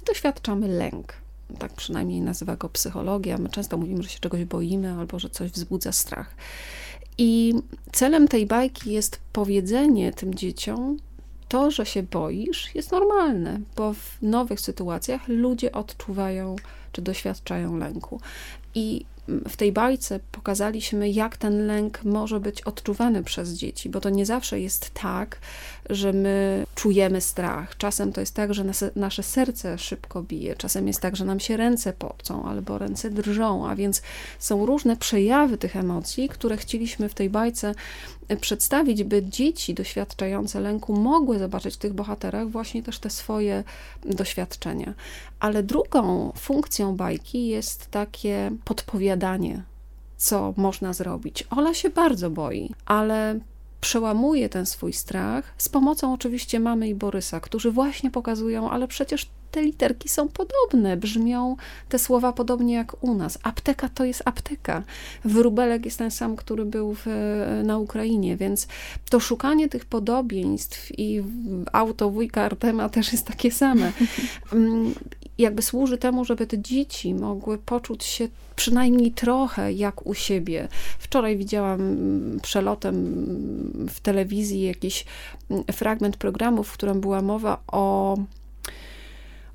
doświadczamy 0.05 0.67
lęk. 0.67 1.13
Tak 1.59 1.73
przynajmniej 1.73 2.21
nazywa 2.21 2.55
go 2.55 2.69
psychologia. 2.69 3.37
My 3.37 3.49
często 3.49 3.77
mówimy, 3.77 4.03
że 4.03 4.09
się 4.09 4.19
czegoś 4.19 4.45
boimy 4.45 4.93
albo 4.93 5.19
że 5.19 5.29
coś 5.29 5.51
wzbudza 5.51 5.91
strach. 5.91 6.35
I 7.17 7.53
celem 7.91 8.27
tej 8.27 8.45
bajki 8.45 8.91
jest 8.91 9.19
powiedzenie 9.33 10.13
tym 10.13 10.35
dzieciom, 10.35 10.97
to, 11.47 11.71
że 11.71 11.85
się 11.85 12.03
boisz, 12.03 12.75
jest 12.75 12.91
normalne, 12.91 13.59
bo 13.75 13.93
w 13.93 14.17
nowych 14.21 14.61
sytuacjach 14.61 15.27
ludzie 15.27 15.71
odczuwają 15.71 16.55
czy 16.91 17.01
doświadczają 17.01 17.77
lęku. 17.77 18.21
I 18.75 19.05
w 19.27 19.55
tej 19.55 19.71
bajce 19.71 20.19
pokazaliśmy, 20.31 21.09
jak 21.09 21.37
ten 21.37 21.67
lęk 21.67 22.03
może 22.03 22.39
być 22.39 22.61
odczuwany 22.61 23.23
przez 23.23 23.53
dzieci, 23.53 23.89
bo 23.89 24.01
to 24.01 24.09
nie 24.09 24.25
zawsze 24.25 24.59
jest 24.59 24.89
tak, 24.93 25.39
że 25.89 26.13
my 26.13 26.65
czujemy 26.75 27.21
strach. 27.21 27.77
Czasem 27.77 28.13
to 28.13 28.21
jest 28.21 28.33
tak, 28.33 28.53
że 28.53 28.65
nasze 28.95 29.23
serce 29.23 29.77
szybko 29.77 30.23
bije, 30.23 30.55
czasem 30.55 30.87
jest 30.87 30.99
tak, 30.99 31.15
że 31.15 31.25
nam 31.25 31.39
się 31.39 31.57
ręce 31.57 31.93
popcą 31.93 32.45
albo 32.45 32.77
ręce 32.77 33.09
drżą, 33.09 33.69
a 33.69 33.75
więc 33.75 34.01
są 34.39 34.65
różne 34.65 34.97
przejawy 34.97 35.57
tych 35.57 35.75
emocji, 35.75 36.29
które 36.29 36.57
chcieliśmy 36.57 37.09
w 37.09 37.13
tej 37.13 37.29
bajce 37.29 37.75
przedstawić, 38.41 39.03
by 39.03 39.23
dzieci 39.23 39.73
doświadczające 39.73 40.59
lęku 40.59 40.93
mogły 40.93 41.39
zobaczyć 41.39 41.75
w 41.75 41.77
tych 41.77 41.93
bohaterach 41.93 42.49
właśnie 42.49 42.83
też 42.83 42.99
te 42.99 43.09
swoje 43.09 43.63
doświadczenia. 44.05 44.93
Ale 45.39 45.63
drugą 45.63 46.31
funkcją 46.37 46.95
bajki 46.95 47.47
jest 47.47 47.91
takie 47.91 48.51
podpowiadanie, 48.65 49.16
co 50.17 50.53
można 50.57 50.93
zrobić. 50.93 51.43
Ola 51.49 51.73
się 51.73 51.89
bardzo 51.89 52.29
boi, 52.29 52.73
ale 52.85 53.39
przełamuje 53.81 54.49
ten 54.49 54.65
swój 54.65 54.93
strach 54.93 55.53
z 55.57 55.69
pomocą 55.69 56.13
oczywiście 56.13 56.59
mamy 56.59 56.89
i 56.89 56.95
Borysa, 56.95 57.39
którzy 57.39 57.71
właśnie 57.71 58.11
pokazują, 58.11 58.69
ale 58.69 58.87
przecież 58.87 59.29
te 59.51 59.61
literki 59.61 60.09
są 60.09 60.27
podobne, 60.27 60.97
brzmią 60.97 61.55
te 61.89 61.99
słowa 61.99 62.33
podobnie 62.33 62.73
jak 62.73 63.03
u 63.03 63.13
nas. 63.13 63.39
Apteka 63.43 63.89
to 63.89 64.05
jest 64.05 64.21
apteka. 64.25 64.83
Wróbelek 65.25 65.85
jest 65.85 65.97
ten 65.97 66.11
sam, 66.11 66.35
który 66.35 66.65
był 66.65 66.95
w, 66.95 67.05
na 67.63 67.77
Ukrainie, 67.77 68.37
więc 68.37 68.67
to 69.09 69.19
szukanie 69.19 69.69
tych 69.69 69.85
podobieństw 69.85 70.99
i 70.99 71.23
auto 71.73 72.09
wujka 72.09 72.43
Artema 72.43 72.89
też 72.89 73.11
jest 73.11 73.27
takie 73.27 73.51
same. 73.51 73.91
Mm, 75.37 75.43
jakby 75.43 75.61
służy 75.61 75.97
temu, 75.97 76.25
żeby 76.25 76.47
te 76.47 76.59
dzieci 76.59 77.13
mogły 77.13 77.57
poczuć 77.57 78.03
się 78.03 78.27
przynajmniej 78.55 79.11
trochę 79.11 79.73
jak 79.73 80.05
u 80.05 80.13
siebie. 80.13 80.67
Wczoraj 80.99 81.37
widziałam 81.37 81.81
mm, 81.81 82.39
przelotem 82.39 82.95
mm, 82.95 83.87
w 83.89 83.99
telewizji 83.99 84.61
jakiś 84.61 85.05
fragment 85.71 86.17
programu, 86.17 86.63
w 86.63 86.73
którym 86.73 87.01
była 87.01 87.21
mowa 87.21 87.57
o 87.67 88.17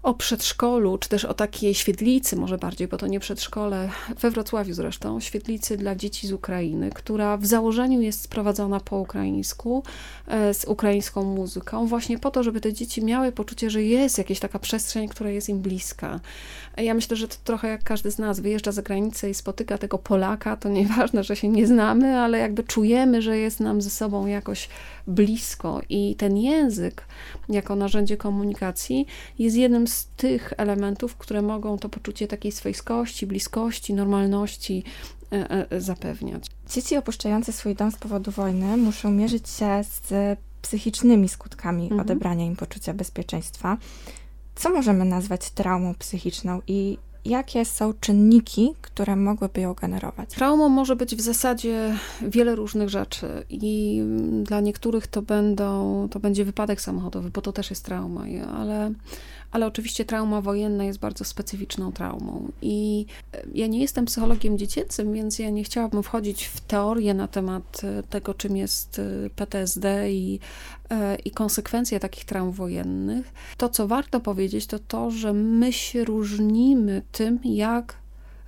o 0.03 0.15
przedszkolu, 0.15 0.99
czy 0.99 1.09
też 1.09 1.25
o 1.25 1.35
takiej 1.35 1.75
świetlicy, 1.75 2.37
może 2.37 2.59
bardziej, 2.59 2.89
bo 2.89 2.97
to 2.97 3.07
nie 3.07 3.21
przedszkole, 3.21 3.91
we 4.21 4.31
Wrocławiu 4.31 4.75
zresztą, 4.75 5.21
świetlicy 5.21 5.77
dla 5.77 5.95
dzieci 5.95 6.27
z 6.27 6.33
Ukrainy, 6.33 6.91
która 6.91 7.37
w 7.37 7.47
założeniu 7.47 8.01
jest 8.01 8.23
sprowadzona 8.23 8.81
po 8.81 8.99
ukraińsku, 8.99 9.83
e, 10.27 10.55
z 10.55 10.65
ukraińską 10.65 11.25
muzyką, 11.25 11.87
właśnie 11.87 12.19
po 12.19 12.31
to, 12.31 12.43
żeby 12.43 12.61
te 12.61 12.73
dzieci 12.73 13.05
miały 13.05 13.33
poczucie, 13.33 13.71
że 13.71 13.83
jest 13.83 14.19
jakaś 14.19 14.41
taka 14.41 14.59
przestrzeń, 14.59 15.09
która 15.09 15.31
jest 15.31 15.49
im 15.49 15.61
bliska. 15.61 16.21
Ja 16.77 16.95
myślę, 16.95 17.17
że 17.17 17.29
to 17.29 17.37
trochę 17.45 17.69
jak 17.69 17.85
każdy 17.85 18.11
z 18.11 18.19
nas 18.19 18.41
wyjeżdża 18.41 18.73
za 18.73 18.83
granicę 18.83 19.31
i 19.31 19.35
spotyka 19.35 19.79
tego 19.79 19.99
Polaka, 19.99 20.57
to 20.57 20.69
nieważne, 20.69 21.25
że 21.25 21.37
się 21.37 21.49
nie 21.49 21.67
znamy, 21.67 22.19
ale 22.19 22.39
jakby 22.39 22.65
czujemy, 22.65 23.23
że 23.23 23.39
jest 23.39 23.61
nam 23.61 23.83
ze 23.83 23.91
sobą 23.91 24.27
jakoś 24.27 24.69
blisko 25.07 25.81
i 25.89 26.17
ten 26.17 26.37
język 26.37 27.05
jako 27.49 27.77
narzędzie 27.77 28.17
komunikacji 28.17 29.07
jest 29.39 29.57
jednym 29.57 29.87
z 29.87 29.92
tych 30.17 30.53
elementów, 30.57 31.17
które 31.17 31.43
mogą 31.43 31.79
to 31.79 31.89
poczucie 31.89 32.29
takiej 32.29 32.53
swojskości, 32.53 33.27
bliskości, 33.27 33.95
normalności 33.95 34.85
e, 35.33 35.67
e, 35.71 35.81
zapewniać. 35.81 36.47
Dzieci 36.71 36.97
opuszczające 36.97 37.53
swój 37.53 37.75
dom 37.75 37.93
z 37.93 37.97
powodu 37.97 38.31
wojny 38.31 38.77
muszą 38.77 39.11
mierzyć 39.11 39.49
się 39.49 39.85
z 39.85 40.39
psychicznymi 40.63 41.29
skutkami 41.29 41.83
mhm. 41.83 42.01
odebrania 42.01 42.47
im 42.47 42.57
poczucia 42.57 42.95
bezpieczeństwa. 42.95 43.79
Co 44.55 44.71
możemy 44.71 45.05
nazwać 45.05 45.51
traumą 45.51 45.95
psychiczną 45.95 46.61
i 46.67 46.99
jakie 47.25 47.65
są 47.65 47.93
czynniki, 48.01 48.75
które 48.81 49.17
mogłyby 49.17 49.61
ją 49.61 49.75
generować? 49.75 50.31
Traumą 50.31 50.69
może 50.69 50.97
być 50.97 51.17
w 51.17 51.21
zasadzie 51.21 51.95
wiele 52.23 52.55
różnych 52.55 52.89
rzeczy 52.89 53.45
i 53.51 54.03
dla 54.43 54.61
niektórych 54.61 55.07
to 55.07 55.23
będą, 55.23 56.09
to 56.11 56.21
będzie 56.21 56.45
wypadek 56.45 56.81
samochodowy, 56.81 57.31
bo 57.31 57.41
to 57.41 57.53
też 57.53 57.71
jest 57.71 57.85
trauma, 57.85 58.25
ale 58.57 58.93
ale 59.53 59.67
oczywiście 59.67 60.05
trauma 60.05 60.41
wojenna 60.41 60.85
jest 60.85 60.99
bardzo 60.99 61.25
specyficzną 61.25 61.93
traumą. 61.93 62.53
I 62.63 63.07
e, 63.33 63.43
ja 63.55 63.67
nie 63.67 63.81
jestem 63.81 64.05
psychologiem 64.05 64.59
dziecięcym, 64.59 65.13
więc 65.13 65.39
ja 65.39 65.51
nie 65.51 65.65
chciałabym 65.65 66.03
wchodzić 66.03 66.45
w 66.45 66.61
teorię 66.61 67.15
na 67.15 67.29
temat 67.29 67.81
e, 67.85 68.03
tego, 68.03 68.35
czym 68.35 68.57
jest 68.57 68.99
e, 68.99 69.31
PTSD 69.31 70.13
i, 70.13 70.39
i 71.25 71.31
konsekwencje 71.31 72.01
takich 72.01 72.25
traum 72.25 72.53
wojennych. 72.53 73.33
To, 73.57 73.69
co 73.69 73.89
warto 73.89 74.21
powiedzieć, 74.21 74.67
to 74.67 74.79
to, 74.79 75.11
że 75.11 75.33
my 75.33 75.73
się 75.73 76.05
różnimy 76.05 77.03
tym, 77.13 77.39
jak 77.45 78.02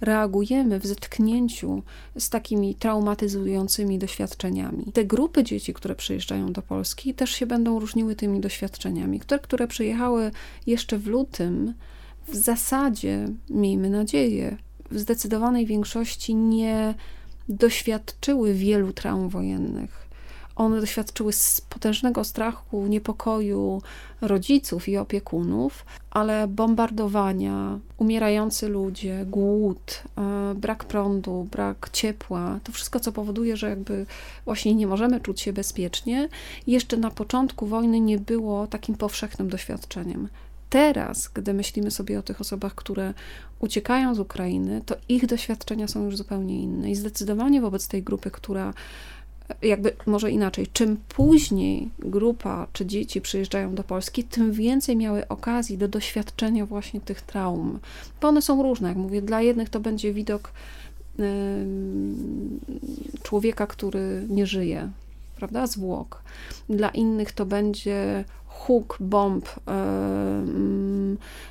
reagujemy 0.04 0.80
w 0.80 0.86
zetknięciu 0.86 1.82
z 2.18 2.30
takimi 2.30 2.74
traumatyzującymi 2.74 3.98
doświadczeniami. 3.98 4.84
Te 4.92 5.04
grupy 5.04 5.44
dzieci, 5.44 5.74
które 5.74 5.94
przyjeżdżają 5.94 6.52
do 6.52 6.62
Polski, 6.62 7.14
też 7.14 7.30
się 7.30 7.46
będą 7.46 7.80
różniły 7.80 8.16
tymi 8.16 8.40
doświadczeniami. 8.40 9.20
Które, 9.20 9.40
które 9.40 9.66
przyjechały 9.68 10.30
jeszcze 10.66 10.98
w 10.98 11.06
lutym, 11.06 11.74
w 12.28 12.36
zasadzie, 12.36 13.28
miejmy 13.50 13.90
nadzieję, 13.90 14.56
w 14.90 14.98
zdecydowanej 14.98 15.66
większości 15.66 16.34
nie 16.34 16.94
doświadczyły 17.48 18.54
wielu 18.54 18.92
traum 18.92 19.28
wojennych 19.28 20.03
one 20.56 20.80
doświadczyły 20.80 21.32
potężnego 21.68 22.24
strachu, 22.24 22.86
niepokoju 22.86 23.82
rodziców 24.20 24.88
i 24.88 24.96
opiekunów, 24.96 25.84
ale 26.10 26.48
bombardowania, 26.48 27.78
umierający 27.96 28.68
ludzie, 28.68 29.24
głód, 29.26 30.02
e, 30.18 30.54
brak 30.54 30.84
prądu, 30.84 31.48
brak 31.50 31.88
ciepła, 31.92 32.60
to 32.64 32.72
wszystko, 32.72 33.00
co 33.00 33.12
powoduje, 33.12 33.56
że 33.56 33.68
jakby 33.68 34.06
właśnie 34.44 34.74
nie 34.74 34.86
możemy 34.86 35.20
czuć 35.20 35.40
się 35.40 35.52
bezpiecznie, 35.52 36.28
jeszcze 36.66 36.96
na 36.96 37.10
początku 37.10 37.66
wojny 37.66 38.00
nie 38.00 38.18
było 38.18 38.66
takim 38.66 38.94
powszechnym 38.94 39.48
doświadczeniem 39.48 40.28
teraz, 40.74 41.30
gdy 41.34 41.54
myślimy 41.54 41.90
sobie 41.90 42.18
o 42.18 42.22
tych 42.22 42.40
osobach, 42.40 42.74
które 42.74 43.14
uciekają 43.60 44.14
z 44.14 44.18
Ukrainy, 44.18 44.82
to 44.86 44.96
ich 45.08 45.26
doświadczenia 45.26 45.88
są 45.88 46.04
już 46.04 46.16
zupełnie 46.16 46.62
inne. 46.62 46.90
I 46.90 46.94
zdecydowanie 46.94 47.60
wobec 47.60 47.88
tej 47.88 48.02
grupy, 48.02 48.30
która 48.30 48.74
jakby 49.62 49.96
może 50.06 50.30
inaczej, 50.30 50.66
czym 50.72 50.96
później 51.08 51.90
grupa 51.98 52.66
czy 52.72 52.86
dzieci 52.86 53.20
przyjeżdżają 53.20 53.74
do 53.74 53.84
Polski, 53.84 54.24
tym 54.24 54.52
więcej 54.52 54.96
miały 54.96 55.28
okazji 55.28 55.78
do 55.78 55.88
doświadczenia 55.88 56.66
właśnie 56.66 57.00
tych 57.00 57.22
traum. 57.22 57.78
Bo 58.20 58.28
one 58.28 58.42
są 58.42 58.62
różne, 58.62 58.88
jak 58.88 58.96
mówię, 58.96 59.22
dla 59.22 59.42
jednych 59.42 59.68
to 59.68 59.80
będzie 59.80 60.12
widok 60.12 60.52
człowieka, 63.22 63.66
który 63.66 64.26
nie 64.28 64.46
żyje, 64.46 64.90
prawda, 65.36 65.66
zwłok. 65.66 66.22
Dla 66.68 66.88
innych 66.88 67.32
to 67.32 67.46
będzie 67.46 68.24
huk 68.54 68.96
bomb, 69.00 69.48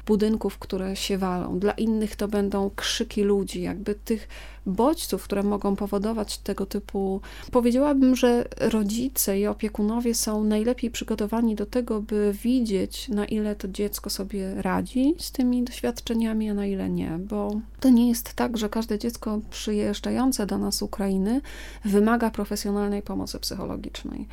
budynków, 0.06 0.60
które 0.60 0.96
się 0.96 1.18
walą. 1.18 1.60
Dla 1.60 1.72
innych 1.72 2.16
to 2.16 2.28
będą 2.28 2.72
krzyki 2.76 3.24
ludzi, 3.24 3.62
jakby 3.62 3.96
tych 3.96 4.28
bodźców, 4.66 5.24
które 5.24 5.44
mogą 5.44 5.76
powodować 5.76 6.38
tego 6.38 6.66
typu. 6.66 7.22
Powiedziałabym, 7.52 8.16
że 8.16 8.46
rodzice 8.60 9.40
i 9.40 9.48
opiekunowie 9.48 10.16
są 10.16 10.44
najlepiej 10.44 10.92
przygotowani 10.92 11.56
do 11.56 11.66
tego, 11.66 12.02
by 12.02 12.36
widzieć, 12.44 13.10
na 13.10 13.26
ile 13.26 13.56
to 13.56 13.68
dziecko 13.68 14.10
sobie 14.10 14.62
radzi 14.62 15.16
z 15.18 15.32
tymi 15.32 15.64
doświadczeniami, 15.64 16.50
a 16.50 16.54
na 16.54 16.66
ile 16.66 16.90
nie, 16.90 17.20
bo 17.20 17.52
to 17.80 17.90
nie 17.90 18.10
jest 18.10 18.34
tak, 18.34 18.58
że 18.58 18.70
każde 18.70 19.00
dziecko 19.00 19.40
przyjeżdżające 19.50 20.46
do 20.46 20.58
nas 20.58 20.76
z 20.76 20.82
Ukrainy 20.82 21.42
wymaga 21.86 22.32
profesjonalnej 22.32 23.02
pomocy 23.02 23.40
psychologicznej. 23.40 24.28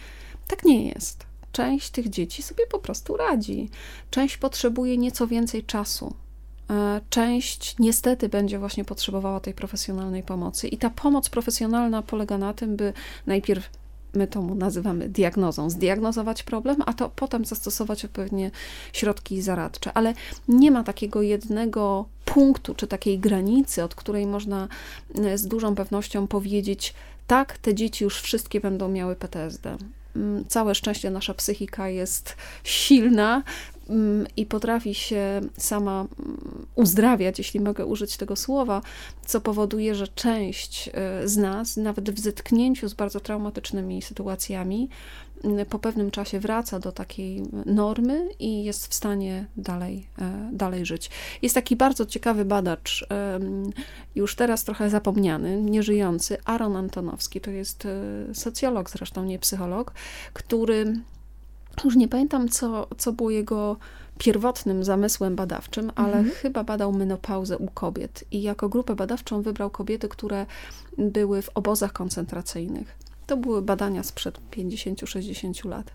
Tak 0.49 0.65
nie 0.65 0.89
jest 0.89 1.30
część 1.52 1.90
tych 1.90 2.09
dzieci 2.09 2.42
sobie 2.42 2.66
po 2.66 2.78
prostu 2.78 3.16
radzi. 3.16 3.69
Część 4.11 4.37
potrzebuje 4.37 4.99
nieco 4.99 5.26
więcej 5.26 5.64
czasu. 5.64 6.14
E, 6.71 7.00
część 7.11 7.76
niestety 7.78 8.28
będzie 8.28 8.59
właśnie 8.59 8.85
potrzebowała 8.85 9.40
tej 9.40 9.54
profesjonalnej 9.54 10.23
pomocy. 10.23 10.69
I 10.69 10.78
ta 10.78 10.90
pomoc 10.90 11.28
profesjonalna 11.28 12.02
polega 12.02 12.38
na 12.38 12.54
tym, 12.54 12.76
by 12.76 12.92
najpierw 13.26 13.71
my 14.14 14.26
to 14.26 14.42
nazywamy 14.42 15.09
diagnozą, 15.09 15.71
zdiagnozować 15.71 16.42
problem, 16.42 16.76
a 16.87 16.92
to 16.92 17.11
potem 17.16 17.45
zastosować 17.45 18.04
odpowiednie 18.04 18.50
środki 18.92 19.42
zaradcze. 19.42 19.92
Ale 19.92 20.14
nie 20.49 20.71
ma 20.71 20.85
takiego 20.85 21.23
jednego 21.23 22.04
punktu 22.25 22.75
czy 22.75 22.87
takiej 22.87 23.19
granicy, 23.19 23.85
od 23.85 23.95
której 23.95 24.26
można 24.26 24.69
e, 25.14 25.38
z 25.38 25.47
dużą 25.47 25.75
pewnością 25.75 26.26
powiedzieć, 26.26 26.95
tak, 27.26 27.59
te 27.59 27.75
dzieci 27.75 28.04
już 28.04 28.21
wszystkie 28.21 28.61
będą 28.61 28.88
miały 28.88 29.16
PTSD. 29.16 29.76
Mm, 30.21 30.45
całe 30.49 30.75
szczęście 30.75 31.11
nasza 31.11 31.35
psychika 31.35 31.89
jest 31.89 32.37
silna 32.65 33.43
mm, 33.89 34.27
i 34.37 34.47
potrafi 34.47 34.95
się 34.95 35.41
sama 35.59 36.07
mm, 36.21 36.67
uzdrawiać, 36.75 37.39
jeśli 37.39 37.61
mogę 37.61 37.87
użyć 37.87 38.17
tego 38.17 38.37
słowa, 38.37 38.83
co 39.26 39.41
powoduje, 39.41 39.95
że 39.95 40.09
część 40.09 40.91
e, 40.93 41.28
z 41.28 41.37
nas, 41.37 41.76
nawet 41.76 42.11
w 42.11 42.21
zetknięciu 42.21 42.89
z 42.89 42.95
bardzo 42.95 43.21
traumatycznymi 43.21 44.02
sytuacjami, 44.02 44.89
po 45.69 45.79
pewnym 45.79 46.11
czasie 46.11 46.41
wraca 46.41 46.79
do 46.79 46.93
takiej 46.93 47.43
normy 47.67 48.29
i 48.39 48.65
jest 48.65 48.87
w 48.87 48.95
stanie 48.95 49.47
dalej, 49.57 50.07
e, 50.19 50.50
dalej 50.53 50.87
żyć. 50.87 51.11
Jest 51.43 51.55
taki 51.55 51.76
bardzo 51.76 52.07
ciekawy 52.07 52.45
badacz, 52.45 53.07
już 54.15 54.37
teraz 54.37 54.65
trochę 54.65 54.91
zapomniany, 54.91 55.63
nieżyjący, 55.63 56.37
Aaron 56.45 56.76
Antonowski, 56.76 57.41
to 57.41 57.50
jest 57.50 57.87
e, 57.87 58.35
socjolog 58.35 58.91
zresztą, 58.91 59.25
nie 59.25 59.39
psycholog, 59.39 59.93
który 60.33 60.95
już 61.85 61.97
nie 61.97 62.09
pamiętam, 62.09 62.49
co, 62.49 62.87
co 62.99 63.13
było 63.13 63.31
jego 63.31 63.76
pierwotnym 64.19 64.85
zamysłem 64.85 65.37
badawczym, 65.37 65.93
ale 65.95 66.17
mhm. 66.17 66.31
chyba 66.31 66.65
badał 66.65 66.93
menopauzę 66.93 67.59
u 67.59 67.69
kobiet 67.69 68.25
i 68.31 68.43
jako 68.43 68.69
grupę 68.69 68.95
badawczą 68.95 69.43
wybrał 69.43 69.71
kobiety, 69.71 70.09
które 70.09 70.47
były 70.99 71.43
w 71.43 71.50
obozach 71.55 71.93
koncentracyjnych. 71.93 73.10
To 73.30 73.36
były 73.36 73.62
badania 73.62 74.02
sprzed 74.02 74.40
50-60 74.50 75.69
lat. 75.69 75.93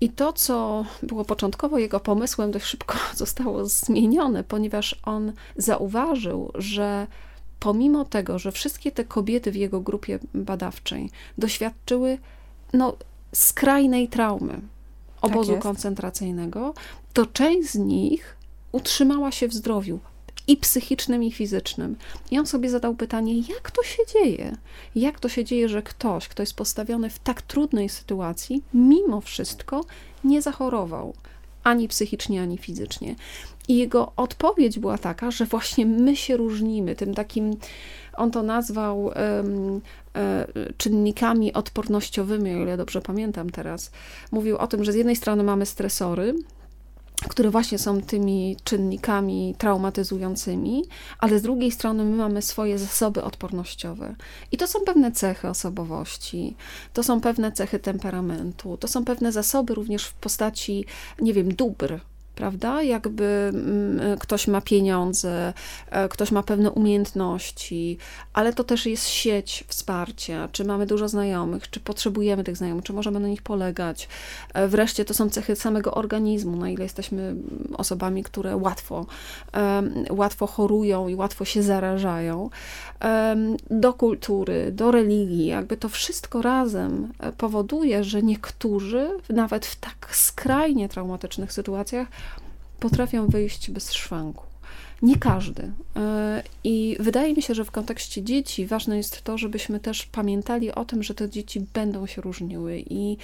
I 0.00 0.08
to, 0.08 0.32
co 0.32 0.84
było 1.02 1.24
początkowo 1.24 1.78
jego 1.78 2.00
pomysłem, 2.00 2.50
dość 2.50 2.64
szybko 2.66 2.96
zostało 3.14 3.66
zmienione, 3.66 4.44
ponieważ 4.44 5.00
on 5.02 5.32
zauważył, 5.56 6.52
że 6.54 7.06
pomimo 7.60 8.04
tego, 8.04 8.38
że 8.38 8.52
wszystkie 8.52 8.92
te 8.92 9.04
kobiety 9.04 9.52
w 9.52 9.56
jego 9.56 9.80
grupie 9.80 10.18
badawczej 10.34 11.10
doświadczyły 11.38 12.18
no, 12.72 12.96
skrajnej 13.34 14.08
traumy 14.08 14.60
obozu 15.20 15.52
tak 15.52 15.62
koncentracyjnego, 15.62 16.74
to 17.12 17.26
część 17.26 17.70
z 17.70 17.74
nich 17.74 18.36
utrzymała 18.72 19.32
się 19.32 19.48
w 19.48 19.54
zdrowiu 19.54 19.98
i 20.46 20.56
psychicznym, 20.56 21.22
i 21.22 21.32
fizycznym. 21.32 21.96
I 22.30 22.38
on 22.38 22.46
sobie 22.46 22.70
zadał 22.70 22.94
pytanie, 22.94 23.38
jak 23.38 23.70
to 23.70 23.82
się 23.82 24.02
dzieje? 24.12 24.56
Jak 24.94 25.20
to 25.20 25.28
się 25.28 25.44
dzieje, 25.44 25.68
że 25.68 25.82
ktoś, 25.82 26.28
kto 26.28 26.42
jest 26.42 26.54
postawiony 26.54 27.10
w 27.10 27.18
tak 27.18 27.42
trudnej 27.42 27.88
sytuacji, 27.88 28.62
mimo 28.74 29.20
wszystko 29.20 29.84
nie 30.24 30.42
zachorował 30.42 31.14
ani 31.64 31.88
psychicznie, 31.88 32.42
ani 32.42 32.58
fizycznie. 32.58 33.14
I 33.68 33.76
jego 33.76 34.12
odpowiedź 34.16 34.78
była 34.78 34.98
taka, 34.98 35.30
że 35.30 35.44
właśnie 35.44 35.86
my 35.86 36.16
się 36.16 36.36
różnimy 36.36 36.96
tym 36.96 37.14
takim, 37.14 37.56
on 38.16 38.30
to 38.30 38.42
nazwał 38.42 39.04
um, 39.04 39.80
czynnikami 40.76 41.52
odpornościowymi, 41.52 42.54
o 42.54 42.62
ile 42.62 42.76
dobrze 42.76 43.00
pamiętam 43.00 43.50
teraz. 43.50 43.90
Mówił 44.32 44.56
o 44.56 44.66
tym, 44.66 44.84
że 44.84 44.92
z 44.92 44.94
jednej 44.94 45.16
strony 45.16 45.42
mamy 45.42 45.66
stresory, 45.66 46.34
które 47.28 47.50
właśnie 47.50 47.78
są 47.78 48.00
tymi 48.00 48.56
czynnikami 48.64 49.54
traumatyzującymi, 49.58 50.84
ale 51.18 51.38
z 51.38 51.42
drugiej 51.42 51.72
strony 51.72 52.04
my 52.04 52.16
mamy 52.16 52.42
swoje 52.42 52.78
zasoby 52.78 53.22
odpornościowe. 53.22 54.14
I 54.52 54.56
to 54.56 54.66
są 54.66 54.80
pewne 54.80 55.12
cechy 55.12 55.48
osobowości, 55.48 56.56
to 56.92 57.02
są 57.02 57.20
pewne 57.20 57.52
cechy 57.52 57.78
temperamentu, 57.78 58.76
to 58.76 58.88
są 58.88 59.04
pewne 59.04 59.32
zasoby 59.32 59.74
również 59.74 60.04
w 60.04 60.14
postaci, 60.14 60.84
nie 61.20 61.34
wiem, 61.34 61.54
dóbr, 61.54 62.00
prawda? 62.36 62.82
Jakby 62.82 63.50
mm, 63.54 64.18
ktoś 64.18 64.48
ma 64.48 64.60
pieniądze, 64.60 65.52
e, 65.90 66.08
ktoś 66.08 66.32
ma 66.32 66.42
pewne 66.42 66.70
umiejętności, 66.70 67.98
ale 68.32 68.52
to 68.52 68.64
też 68.64 68.86
jest 68.86 69.08
sieć 69.08 69.64
wsparcia, 69.68 70.48
czy 70.52 70.64
mamy 70.64 70.86
dużo 70.86 71.08
znajomych, 71.08 71.70
czy 71.70 71.80
potrzebujemy 71.80 72.44
tych 72.44 72.56
znajomych, 72.56 72.84
czy 72.84 72.92
możemy 72.92 73.20
na 73.20 73.28
nich 73.28 73.42
polegać. 73.42 74.08
E, 74.54 74.68
wreszcie 74.68 75.04
to 75.04 75.14
są 75.14 75.30
cechy 75.30 75.56
samego 75.56 75.94
organizmu, 75.94 76.56
na 76.56 76.70
ile 76.70 76.82
jesteśmy 76.82 77.34
osobami, 77.76 78.22
które 78.22 78.56
łatwo, 78.56 79.06
łatwo 80.10 80.46
chorują 80.46 81.08
i 81.08 81.14
łatwo 81.14 81.44
się 81.44 81.62
zarażają. 81.62 82.50
Do 83.70 83.92
kultury, 83.92 84.72
do 84.72 84.90
religii, 84.90 85.46
jakby 85.46 85.76
to 85.76 85.88
wszystko 85.88 86.42
razem 86.42 87.12
e, 87.18 87.32
powoduje, 87.32 88.04
że 88.04 88.22
niektórzy, 88.22 89.08
nawet 89.30 89.66
w 89.66 89.76
tak 89.76 90.08
skrajnie 90.12 90.88
traumatycznych 90.88 91.52
sytuacjach, 91.52 92.08
potrafią 92.80 93.26
wyjść 93.26 93.70
bez 93.70 93.92
szwanku. 93.92 94.46
Nie 95.02 95.16
każdy. 95.16 95.72
E, 95.96 96.42
I 96.64 96.96
wydaje 97.00 97.34
mi 97.34 97.42
się, 97.42 97.54
że 97.54 97.64
w 97.64 97.70
kontekście 97.70 98.22
dzieci 98.22 98.66
ważne 98.66 98.96
jest 98.96 99.22
to, 99.22 99.38
żebyśmy 99.38 99.80
też 99.80 100.06
pamiętali 100.06 100.72
o 100.72 100.84
tym, 100.84 101.02
że 101.02 101.14
te 101.14 101.28
dzieci 101.28 101.66
będą 101.74 102.06
się 102.06 102.22
różniły 102.22 102.82
i, 102.90 103.16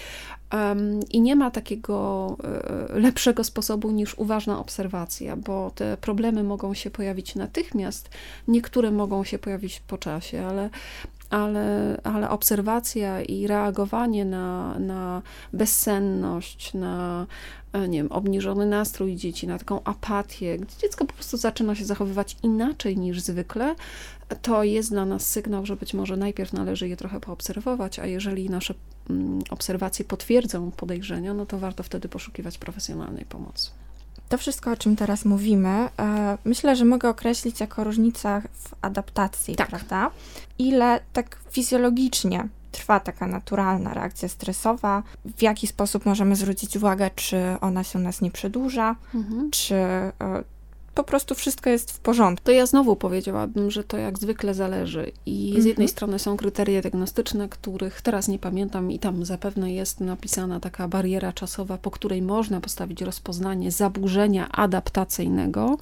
i 1.10 1.20
nie 1.20 1.36
ma 1.36 1.50
takiego 1.50 2.36
e, 2.44 3.00
lepszego 3.00 3.44
sposobu 3.44 3.90
niż 3.90 4.14
uważna 4.18 4.58
obserwacja, 4.58 5.36
bo 5.36 5.70
te 5.74 5.96
problemy 5.96 6.42
mogą 6.42 6.74
się 6.74 6.90
pojawić 6.90 7.34
natychmiast, 7.34 8.10
niektóre 8.48 8.90
mogą 8.90 9.24
się 9.24 9.38
pojawić 9.38 9.80
po 9.80 9.98
czasie, 9.98 10.46
ale 10.46 10.70
ale, 11.30 11.96
ale 12.04 12.30
obserwacja 12.30 13.22
i 13.22 13.46
reagowanie 13.46 14.24
na, 14.24 14.78
na 14.78 15.22
bezsenność, 15.52 16.74
na 16.74 17.26
nie 17.88 17.98
wiem, 17.98 18.12
obniżony 18.12 18.66
nastrój 18.66 19.16
dzieci, 19.16 19.46
na 19.46 19.58
taką 19.58 19.84
apatię, 19.84 20.58
gdzie 20.58 20.76
dziecko 20.76 21.04
po 21.04 21.12
prostu 21.12 21.36
zaczyna 21.36 21.74
się 21.74 21.84
zachowywać 21.84 22.36
inaczej 22.42 22.98
niż 22.98 23.20
zwykle, 23.20 23.74
to 24.42 24.64
jest 24.64 24.90
dla 24.90 25.04
nas 25.04 25.30
sygnał, 25.30 25.66
że 25.66 25.76
być 25.76 25.94
może 25.94 26.16
najpierw 26.16 26.52
należy 26.52 26.88
je 26.88 26.96
trochę 26.96 27.20
poobserwować, 27.20 27.98
a 27.98 28.06
jeżeli 28.06 28.50
nasze 28.50 28.74
mm, 29.10 29.42
obserwacje 29.50 30.04
potwierdzą 30.04 30.70
podejrzenia, 30.70 31.34
no 31.34 31.46
to 31.46 31.58
warto 31.58 31.82
wtedy 31.82 32.08
poszukiwać 32.08 32.58
profesjonalnej 32.58 33.24
pomocy. 33.24 33.70
To 34.28 34.38
wszystko, 34.38 34.70
o 34.70 34.76
czym 34.76 34.96
teraz 34.96 35.24
mówimy, 35.24 35.68
e, 35.68 36.38
myślę, 36.44 36.76
że 36.76 36.84
mogę 36.84 37.08
określić 37.08 37.60
jako 37.60 37.84
różnicę 37.84 38.42
w 38.54 38.74
adaptacji, 38.82 39.56
tak. 39.56 39.68
prawda? 39.68 40.10
Ile 40.58 41.00
tak 41.12 41.38
fizjologicznie 41.50 42.48
trwa 42.72 43.00
taka 43.00 43.26
naturalna 43.26 43.94
reakcja 43.94 44.28
stresowa, 44.28 45.02
w 45.24 45.42
jaki 45.42 45.66
sposób 45.66 46.06
możemy 46.06 46.36
zwrócić 46.36 46.76
uwagę, 46.76 47.10
czy 47.16 47.36
ona 47.60 47.84
się 47.84 47.98
nas 47.98 48.20
nie 48.20 48.30
przedłuża, 48.30 48.96
mhm. 49.14 49.50
czy 49.50 49.74
e, 49.74 50.12
po 50.94 51.04
prostu 51.04 51.34
wszystko 51.34 51.70
jest 51.70 51.92
w 51.92 51.98
porządku. 51.98 52.44
To 52.44 52.52
ja 52.52 52.66
znowu 52.66 52.96
powiedziałabym, 52.96 53.70
że 53.70 53.84
to 53.84 53.96
jak 53.96 54.18
zwykle 54.18 54.54
zależy. 54.54 55.12
I 55.26 55.52
z 55.52 55.64
jednej 55.64 55.70
mhm. 55.70 55.88
strony 55.88 56.18
są 56.18 56.36
kryteria 56.36 56.80
diagnostyczne, 56.80 57.48
których 57.48 58.02
teraz 58.02 58.28
nie 58.28 58.38
pamiętam, 58.38 58.90
i 58.90 58.98
tam 58.98 59.24
zapewne 59.24 59.72
jest 59.72 60.00
napisana 60.00 60.60
taka 60.60 60.88
bariera 60.88 61.32
czasowa, 61.32 61.78
po 61.78 61.90
której 61.90 62.22
można 62.22 62.60
postawić 62.60 63.02
rozpoznanie 63.02 63.70
zaburzenia 63.70 64.48
adaptacyjnego, 64.48 65.78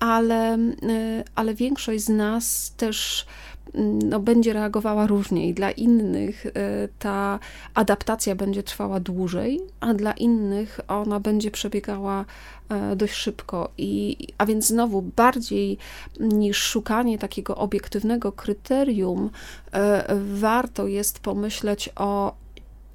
ale, 0.00 0.58
y, 0.58 1.24
ale 1.34 1.54
większość 1.54 2.04
z 2.04 2.08
nas 2.08 2.72
też 2.76 3.26
no, 3.74 4.20
będzie 4.20 4.52
reagowała 4.52 5.06
różnie 5.06 5.48
i 5.48 5.54
dla 5.54 5.70
innych 5.70 6.46
y, 6.46 6.52
ta 6.98 7.38
adaptacja 7.74 8.34
będzie 8.34 8.62
trwała 8.62 9.00
dłużej, 9.00 9.60
a 9.80 9.94
dla 9.94 10.12
innych 10.12 10.80
ona 10.88 11.20
będzie 11.20 11.50
przebiegała 11.50 12.24
e, 12.68 12.96
dość 12.96 13.14
szybko. 13.14 13.70
I, 13.78 14.16
a 14.38 14.46
więc 14.46 14.66
znowu 14.66 15.02
bardziej 15.02 15.78
niż 16.20 16.62
szukanie 16.62 17.18
takiego 17.18 17.56
obiektywnego 17.56 18.32
kryterium, 18.32 19.30
e, 19.72 20.04
warto 20.34 20.86
jest 20.86 21.20
pomyśleć 21.20 21.90
o, 21.96 22.34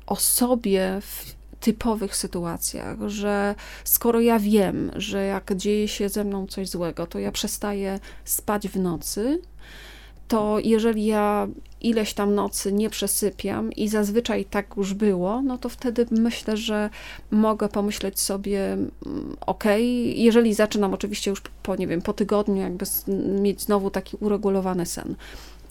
o 0.08 0.16
sobie 0.16 0.98
w 1.02 1.40
typowych 1.60 2.16
sytuacjach, 2.16 2.98
że 3.08 3.56
skoro 3.84 4.20
ja 4.20 4.40
wiem, 4.40 4.92
że 4.96 5.26
jak 5.26 5.56
dzieje 5.56 5.88
się 5.88 6.10
ze 6.10 6.24
mną 6.24 6.48
coś 6.48 6.70
złego, 6.70 7.08
to 7.08 7.20
ja 7.20 7.32
przestaję 7.32 8.00
spać 8.26 8.68
w 8.68 8.80
nocy, 8.80 9.42
to 10.30 10.60
jeżeli 10.64 11.06
ja 11.06 11.48
ileś 11.82 12.14
tam 12.14 12.36
nocy 12.36 12.74
nie 12.74 12.90
przesypiam 12.90 13.72
i 13.72 13.88
zazwyczaj 13.88 14.46
tak 14.46 14.78
już 14.78 14.94
było, 14.94 15.42
no 15.42 15.58
to 15.58 15.70
wtedy 15.70 16.06
myślę, 16.12 16.58
że 16.58 16.90
mogę 17.32 17.70
pomyśleć 17.70 18.20
sobie, 18.20 18.74
mm, 18.74 18.90
ok, 19.46 19.64
jeżeli 20.16 20.54
zaczynam 20.54 20.94
oczywiście 20.94 21.30
już 21.30 21.42
po, 21.64 21.76
nie 21.76 21.88
wiem, 21.88 22.02
po 22.02 22.14
tygodniu 22.14 22.62
jakby 22.62 22.86
mieć 23.42 23.62
znowu 23.62 23.90
taki 23.90 24.18
uregulowany 24.20 24.86
sen, 24.86 25.16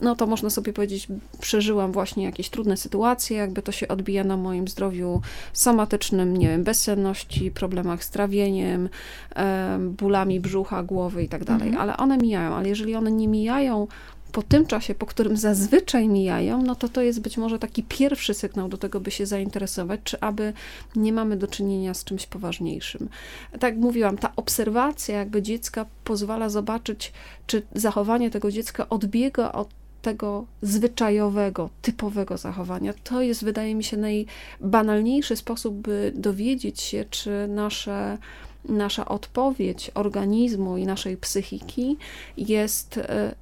no 0.01 0.15
to 0.15 0.27
można 0.27 0.49
sobie 0.49 0.73
powiedzieć, 0.73 1.07
przeżyłam 1.41 1.91
właśnie 1.91 2.23
jakieś 2.23 2.49
trudne 2.49 2.77
sytuacje, 2.77 3.37
jakby 3.37 3.61
to 3.61 3.71
się 3.71 3.87
odbija 3.87 4.23
na 4.23 4.37
moim 4.37 4.67
zdrowiu 4.67 5.21
somatycznym, 5.53 6.37
nie 6.37 6.47
wiem, 6.47 6.63
bezsenności, 6.63 7.51
problemach 7.51 8.03
z 8.03 8.09
trawieniem, 8.09 8.89
bólami 9.79 10.39
brzucha, 10.39 10.83
głowy 10.83 11.23
i 11.23 11.29
tak 11.29 11.43
dalej, 11.43 11.67
mhm. 11.67 11.81
ale 11.81 11.97
one 11.97 12.17
mijają, 12.17 12.55
ale 12.55 12.69
jeżeli 12.69 12.95
one 12.95 13.11
nie 13.11 13.27
mijają 13.27 13.87
po 14.31 14.43
tym 14.43 14.65
czasie, 14.65 14.95
po 14.95 15.05
którym 15.05 15.37
zazwyczaj 15.37 16.07
mijają, 16.07 16.61
no 16.61 16.75
to 16.75 16.89
to 16.89 17.01
jest 17.01 17.21
być 17.21 17.37
może 17.37 17.59
taki 17.59 17.83
pierwszy 17.83 18.33
sygnał 18.33 18.69
do 18.69 18.77
tego, 18.77 18.99
by 18.99 19.11
się 19.11 19.25
zainteresować, 19.25 19.99
czy 20.03 20.19
aby 20.19 20.53
nie 20.95 21.13
mamy 21.13 21.37
do 21.37 21.47
czynienia 21.47 21.93
z 21.93 22.03
czymś 22.03 22.25
poważniejszym. 22.25 23.09
Tak 23.51 23.63
jak 23.73 23.77
mówiłam, 23.77 24.17
ta 24.17 24.31
obserwacja 24.35 25.17
jakby 25.17 25.41
dziecka 25.41 25.85
pozwala 26.03 26.49
zobaczyć, 26.49 27.13
czy 27.47 27.61
zachowanie 27.73 28.29
tego 28.29 28.51
dziecka 28.51 28.89
odbiega 28.89 29.51
od 29.51 29.69
tego 30.01 30.45
zwyczajowego, 30.61 31.69
typowego 31.81 32.37
zachowania. 32.37 32.93
To 33.03 33.21
jest, 33.21 33.43
wydaje 33.43 33.75
mi 33.75 33.83
się, 33.83 33.97
najbanalniejszy 33.97 35.35
sposób, 35.35 35.75
by 35.75 36.11
dowiedzieć 36.15 36.81
się, 36.81 37.05
czy 37.09 37.47
nasze 37.47 38.17
nasza 38.65 39.05
odpowiedź 39.05 39.91
organizmu 39.93 40.77
i 40.77 40.85
naszej 40.85 41.17
psychiki 41.17 41.97
jest 42.37 42.97
e, 42.97 43.35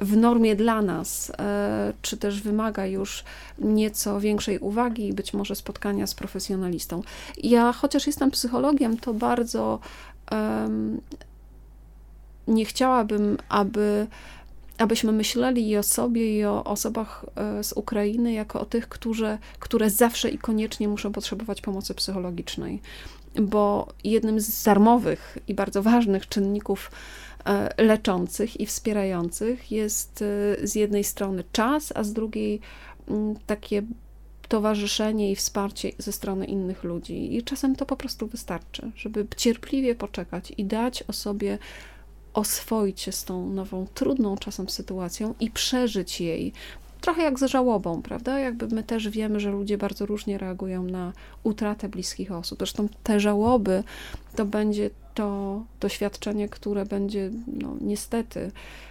w 0.00 0.16
normie 0.16 0.56
dla 0.56 0.82
nas, 0.82 1.32
e, 1.38 1.92
czy 2.02 2.16
też 2.16 2.42
wymaga 2.42 2.86
już 2.86 3.24
nieco 3.58 4.20
większej 4.20 4.58
uwagi 4.58 5.08
i 5.08 5.12
być 5.12 5.34
może 5.34 5.54
spotkania 5.54 6.06
z 6.06 6.14
profesjonalistą. 6.14 7.02
Ja, 7.38 7.72
chociaż 7.72 8.06
jestem 8.06 8.30
psychologiem, 8.30 8.96
to 8.96 9.14
bardzo 9.14 9.78
um, 10.32 11.00
nie 12.48 12.64
chciałabym, 12.64 13.38
aby 13.48 14.06
abyśmy 14.78 15.12
myśleli 15.12 15.68
i 15.68 15.76
o 15.76 15.82
sobie, 15.82 16.38
i 16.38 16.44
o 16.44 16.64
osobach 16.64 17.24
e, 17.36 17.64
z 17.64 17.72
Ukrainy 17.72 18.32
jako 18.32 18.60
o 18.60 18.64
tych, 18.64 18.88
którzy, 18.88 19.38
które 19.58 19.90
zawsze 19.90 20.28
i 20.28 20.38
koniecznie 20.38 20.88
muszą 20.88 21.12
potrzebować 21.12 21.60
pomocy 21.60 21.94
psychologicznej. 21.94 22.80
Bo 23.40 23.88
jednym 24.04 24.40
z 24.40 24.62
darmowych 24.62 25.38
i 25.48 25.54
bardzo 25.54 25.82
ważnych 25.82 26.28
czynników 26.28 26.90
leczących 27.78 28.60
i 28.60 28.66
wspierających 28.66 29.72
jest 29.72 30.22
e, 30.22 30.66
z 30.66 30.74
jednej 30.74 31.04
strony 31.04 31.44
czas, 31.52 31.92
a 31.96 32.04
z 32.04 32.12
drugiej 32.12 32.60
mm, 33.08 33.36
takie 33.46 33.82
towarzyszenie 34.48 35.30
i 35.30 35.36
wsparcie 35.36 35.92
ze 35.98 36.12
strony 36.12 36.46
innych 36.46 36.84
ludzi. 36.84 37.36
I 37.36 37.42
czasem 37.42 37.76
to 37.76 37.86
po 37.86 37.96
prostu 37.96 38.26
wystarczy, 38.26 38.90
żeby 38.96 39.26
cierpliwie 39.36 39.94
poczekać 39.94 40.52
i 40.58 40.64
dać 40.64 41.02
osobie 41.02 41.58
oswoić 42.34 43.00
się 43.00 43.12
z 43.12 43.24
tą 43.24 43.50
nową, 43.50 43.86
trudną 43.94 44.36
czasem 44.36 44.68
sytuacją 44.68 45.34
i 45.40 45.50
przeżyć 45.50 46.20
jej. 46.20 46.52
Trochę 47.00 47.22
jak 47.22 47.38
ze 47.38 47.48
żałobą, 47.48 48.02
prawda? 48.02 48.38
Jakby 48.38 48.66
my 48.66 48.82
też 48.82 49.08
wiemy, 49.08 49.40
że 49.40 49.50
ludzie 49.50 49.78
bardzo 49.78 50.06
różnie 50.06 50.38
reagują 50.38 50.82
na 50.84 51.12
utratę 51.42 51.88
bliskich 51.88 52.32
osób. 52.32 52.58
Zresztą 52.58 52.88
te 53.02 53.20
żałoby 53.20 53.82
to 54.36 54.44
będzie 54.44 54.90
to 55.14 55.62
doświadczenie, 55.80 56.48
które 56.48 56.86
będzie, 56.86 57.30
no 57.46 57.76
niestety, 57.80 58.50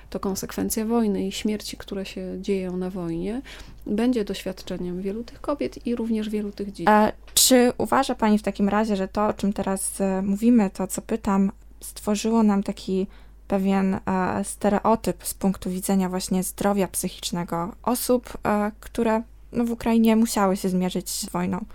to 0.10 0.20
konsekwencja 0.20 0.86
wojny 0.86 1.28
i 1.28 1.32
śmierci, 1.32 1.78
które 1.78 2.06
się 2.06 2.38
dzieją 2.42 2.78
na 2.78 2.90
wojnie, 2.90 3.42
będzie 3.86 4.26
doświadczeniem 4.26 5.02
wielu 5.02 5.24
tych 5.24 5.42
kobiet 5.42 5.88
i 5.88 5.96
również 5.96 6.30
wielu 6.30 6.52
tych 6.52 6.68
dzieci. 6.68 6.90
A 6.90 7.12
czy 7.34 7.74
uważa 7.78 8.16
Pani 8.16 8.38
w 8.38 8.44
takim 8.44 8.70
razie, 8.70 8.96
że 8.96 9.08
to, 9.08 9.28
o 9.28 9.34
czym 9.34 9.54
teraz 9.54 10.02
e, 10.02 10.22
mówimy, 10.22 10.70
to 10.70 10.88
co 10.88 11.02
pytam, 11.02 11.52
stworzyło 11.80 12.44
nam 12.44 12.64
taki 12.64 13.08
pewien 13.48 13.94
e, 13.94 14.00
stereotyp 14.44 15.28
z 15.28 15.34
punktu 15.34 15.70
widzenia 15.70 16.10
właśnie 16.10 16.44
zdrowia 16.44 16.88
psychicznego 16.88 17.76
osób, 17.84 18.38
e, 18.44 18.72
które 18.80 19.22
no, 19.52 19.66
w 19.66 19.72
Ukrainie 19.72 20.16
musiały 20.16 20.58
się 20.58 20.70
zmierzyć 20.70 21.10
z 21.10 21.30
wojną? 21.30 21.66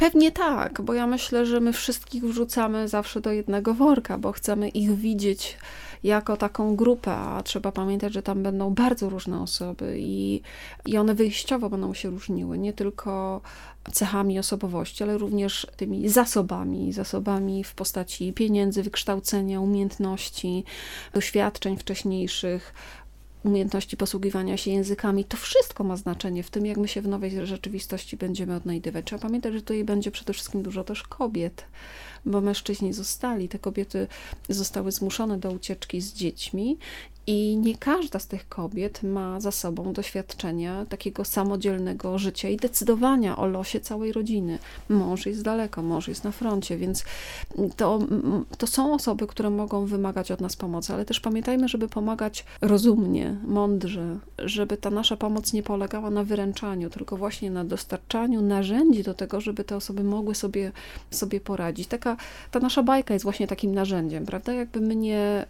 Pewnie 0.00 0.32
tak, 0.32 0.82
bo 0.82 0.94
ja 0.94 1.06
myślę, 1.06 1.46
że 1.46 1.60
my 1.60 1.72
wszystkich 1.72 2.24
wrzucamy 2.24 2.88
zawsze 2.88 3.20
do 3.20 3.32
jednego 3.32 3.74
worka, 3.74 4.18
bo 4.18 4.32
chcemy 4.32 4.68
ich 4.68 4.96
widzieć 4.96 5.58
jako 6.02 6.36
taką 6.36 6.76
grupę, 6.76 7.12
a 7.12 7.42
trzeba 7.42 7.72
pamiętać, 7.72 8.12
że 8.12 8.22
tam 8.22 8.42
będą 8.42 8.74
bardzo 8.74 9.08
różne 9.10 9.42
osoby 9.42 9.96
i, 9.98 10.42
i 10.86 10.98
one 10.98 11.14
wyjściowo 11.14 11.70
będą 11.70 11.94
się 11.94 12.10
różniły, 12.10 12.58
nie 12.58 12.72
tylko 12.72 13.40
cechami 13.92 14.38
osobowości, 14.38 15.02
ale 15.02 15.18
również 15.18 15.66
tymi 15.76 16.08
zasobami, 16.08 16.92
zasobami 16.92 17.64
w 17.64 17.74
postaci 17.74 18.32
pieniędzy, 18.32 18.82
wykształcenia, 18.82 19.60
umiejętności, 19.60 20.64
doświadczeń 21.14 21.76
wcześniejszych, 21.76 22.74
umiejętności 23.44 23.96
posługiwania 23.96 24.56
się 24.56 24.70
językami, 24.70 25.24
to 25.24 25.36
wszystko 25.36 25.84
ma 25.84 25.96
znaczenie 25.96 26.42
w 26.42 26.50
tym, 26.50 26.66
jak 26.66 26.78
my 26.78 26.88
się 26.88 27.02
w 27.02 27.08
nowej 27.08 27.46
rzeczywistości 27.46 28.16
będziemy 28.16 28.54
odnajdywać. 28.54 29.06
Trzeba 29.06 29.22
pamiętać, 29.22 29.52
że 29.54 29.60
tutaj 29.60 29.84
będzie 29.84 30.10
przede 30.10 30.32
wszystkim 30.32 30.62
dużo 30.62 30.84
też 30.84 31.02
kobiet, 31.02 31.64
bo 32.26 32.40
mężczyźni 32.40 32.92
zostali, 32.92 33.48
te 33.48 33.58
kobiety 33.58 34.06
zostały 34.48 34.92
zmuszone 34.92 35.38
do 35.38 35.50
ucieczki 35.50 36.00
z 36.00 36.12
dziećmi 36.12 36.78
I 37.32 37.56
nie 37.56 37.74
każda 37.78 38.18
z 38.18 38.26
tych 38.26 38.48
kobiet 38.48 39.02
ma 39.02 39.40
za 39.40 39.50
sobą 39.50 39.92
doświadczenia 39.92 40.86
takiego 40.88 41.24
samodzielnego 41.24 42.18
życia 42.18 42.48
i 42.48 42.56
decydowania 42.56 43.36
o 43.36 43.46
losie 43.46 43.80
całej 43.80 44.12
rodziny. 44.12 44.58
Mąż 44.88 45.26
jest 45.26 45.42
daleko, 45.42 45.82
mąż 45.82 46.08
jest 46.08 46.24
na 46.24 46.32
froncie, 46.32 46.76
więc 46.76 47.04
to, 47.76 47.98
to 48.58 48.66
są 48.66 48.94
osoby, 48.94 49.26
które 49.26 49.50
mogą 49.50 49.86
wymagać 49.86 50.30
od 50.30 50.40
nas 50.40 50.56
pomocy, 50.56 50.94
ale 50.94 51.04
też 51.04 51.20
pamiętajmy, 51.20 51.68
żeby 51.68 51.88
pomagać 51.88 52.44
rozumnie, 52.60 53.36
mądrze, 53.46 54.18
żeby 54.38 54.76
ta 54.76 54.90
nasza 54.90 55.16
pomoc 55.16 55.52
nie 55.52 55.62
polegała 55.62 56.10
na 56.10 56.24
wyręczaniu, 56.24 56.90
tylko 56.90 57.16
właśnie 57.16 57.50
na 57.50 57.64
dostarczaniu 57.64 58.42
narzędzi 58.42 59.02
do 59.02 59.14
tego, 59.14 59.40
żeby 59.40 59.64
te 59.64 59.76
osoby 59.76 60.04
mogły 60.04 60.34
sobie, 60.34 60.72
sobie 61.10 61.40
poradzić. 61.40 61.88
Taka, 61.88 62.16
ta 62.50 62.60
nasza 62.60 62.82
bajka 62.82 63.14
jest 63.14 63.22
właśnie 63.22 63.46
takim 63.46 63.74
narzędziem, 63.74 64.26
prawda? 64.26 64.52
Jakby 64.52 64.80
my 64.80 64.96
nie, 64.96 65.46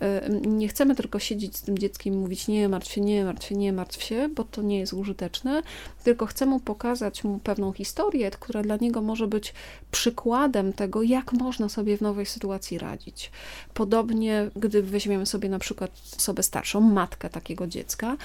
nie 0.46 0.68
chcemy 0.68 0.94
tylko 0.94 1.18
siedzieć 1.18 1.56
z 1.56 1.69
tym 1.70 1.78
dzieckiem 1.78 2.18
mówić 2.18 2.48
nie 2.48 2.68
martw 2.68 2.92
się, 2.92 3.00
nie 3.00 3.24
martw 3.24 3.46
się, 3.46 3.54
nie 3.54 3.72
martw 3.72 4.02
się, 4.02 4.28
bo 4.28 4.44
to 4.44 4.62
nie 4.62 4.78
jest 4.78 4.92
użyteczne, 4.92 5.62
tylko 6.04 6.26
chcemy 6.26 6.60
pokazać 6.60 7.24
mu 7.24 7.38
pewną 7.38 7.72
historię, 7.72 8.30
która 8.30 8.62
dla 8.62 8.76
niego 8.76 9.02
może 9.02 9.26
być 9.26 9.54
przykładem 9.90 10.72
tego, 10.72 11.02
jak 11.02 11.32
można 11.32 11.68
sobie 11.68 11.96
w 11.96 12.00
nowej 12.00 12.26
sytuacji 12.26 12.78
radzić. 12.78 13.30
Podobnie, 13.74 14.50
gdy 14.56 14.82
weźmiemy 14.82 15.26
sobie 15.26 15.48
na 15.48 15.58
przykład 15.58 15.90
osobę 16.16 16.42
starszą, 16.42 16.80
matkę 16.80 17.30
takiego 17.30 17.66
dziecka, 17.66 18.16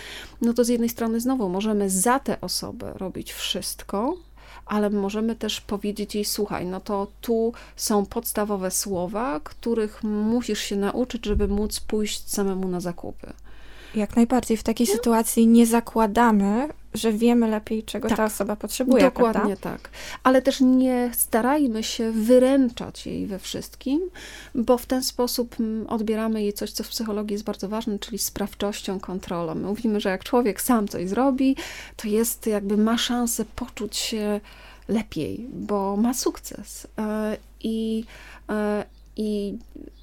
no 0.42 0.54
to 0.54 0.64
z 0.64 0.68
jednej 0.68 0.90
strony 0.90 1.20
znowu 1.20 1.50
możemy 1.50 1.90
za 1.90 2.20
tę 2.20 2.42
osobę 2.42 2.94
robić 2.96 3.34
wszystko, 3.34 4.18
ale 4.66 4.90
możemy 4.90 5.36
też 5.36 5.62
powiedzieć 5.62 6.16
jej: 6.16 6.26
Słuchaj, 6.26 6.66
no 6.66 6.80
to 6.80 7.08
tu 7.22 7.54
są 7.76 8.06
podstawowe 8.06 8.72
słowa, 8.72 9.40
których 9.44 10.04
musisz 10.04 10.60
się 10.60 10.76
nauczyć, 10.76 11.26
żeby 11.26 11.48
móc 11.48 11.80
pójść 11.80 12.30
samemu 12.30 12.68
na 12.68 12.80
zakupy. 12.80 13.34
Jak 13.96 14.16
najbardziej. 14.16 14.58
W 14.58 14.64
takiej 14.64 14.88
no. 14.88 14.94
sytuacji 14.94 15.48
nie 15.48 15.68
zakładamy, 15.68 16.70
że 16.96 17.14
wiemy 17.14 17.48
lepiej, 17.48 17.84
czego 17.84 18.08
tak, 18.08 18.18
ta 18.18 18.26
osoba 18.26 18.56
potrzebuje. 18.56 19.04
Dokładnie 19.04 19.58
prawda? 19.58 19.70
tak. 19.70 19.90
Ale 20.24 20.42
też 20.42 20.62
nie 20.62 21.12
starajmy 21.14 21.84
się 21.84 22.12
wyręczać 22.12 23.06
jej 23.06 23.28
we 23.28 23.40
wszystkim, 23.40 24.02
bo 24.56 24.78
w 24.78 24.86
ten 24.86 25.04
sposób 25.04 25.56
mm, 25.60 25.88
odbieramy 25.88 26.42
jej 26.42 26.54
coś, 26.54 26.72
co 26.72 26.84
w 26.84 26.90
psychologii 26.90 27.34
jest 27.34 27.46
bardzo 27.46 27.70
ważne, 27.70 28.00
czyli 28.00 28.18
sprawczością, 28.18 29.00
kontrolą. 29.00 29.56
My 29.56 29.68
mówimy, 29.68 30.00
że 30.00 30.10
jak 30.10 30.24
człowiek 30.24 30.62
sam 30.62 30.88
coś 30.88 31.10
zrobi, 31.10 31.56
to 31.96 32.08
jest 32.08 32.48
jakby 32.48 32.78
ma 32.78 32.98
szansę 32.98 33.46
poczuć 33.56 33.96
się 33.96 34.40
lepiej, 34.88 35.48
bo 35.54 35.98
ma 35.98 36.14
sukces. 36.14 36.88
E, 36.98 37.38
I, 37.64 38.04
e, 38.50 38.86
i 39.18 39.58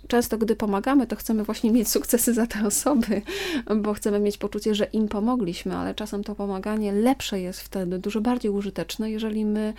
często, 0.09 0.39
gdy 0.39 0.57
pomagamy, 0.57 1.07
to 1.07 1.17
chcemy 1.17 1.45
właśnie 1.45 1.71
mieć 1.71 1.89
sukcesy 1.89 2.35
za 2.35 2.47
te 2.47 2.67
osoby, 2.67 3.23
bo 3.77 3.95
chcemy 3.95 4.21
mieć 4.21 4.39
poczucie, 4.39 4.75
że 4.75 4.85
im 4.85 5.09
pomogliśmy, 5.09 5.77
ale 5.77 5.95
czasem 5.95 6.25
to 6.25 6.35
pomaganie 6.35 6.93
lepsze 6.93 7.41
jest 7.41 7.61
wtedy, 7.61 7.99
dużo 7.99 8.21
bardziej 8.21 8.51
użyteczne, 8.51 9.11
jeżeli 9.11 9.45
my 9.45 9.75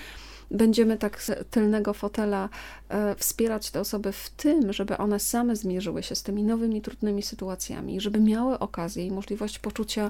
będziemy 0.52 0.98
tak 0.98 1.24
z 1.24 1.50
tylnego 1.50 1.94
fotela 1.94 2.50
e, 2.90 3.16
wspierać 3.16 3.72
te 3.72 3.80
osoby 3.80 4.12
w 4.12 4.30
tym, 4.30 4.74
żeby 4.74 4.98
one 4.98 5.20
same 5.20 5.56
zmierzyły 5.56 6.04
się 6.04 6.16
z 6.16 6.24
tymi 6.24 6.44
nowymi, 6.44 6.82
trudnymi 6.82 7.24
sytuacjami, 7.24 8.02
żeby 8.02 8.20
miały 8.20 8.60
okazję 8.60 9.06
i 9.06 9.12
możliwość 9.12 9.60
poczucia 9.60 10.10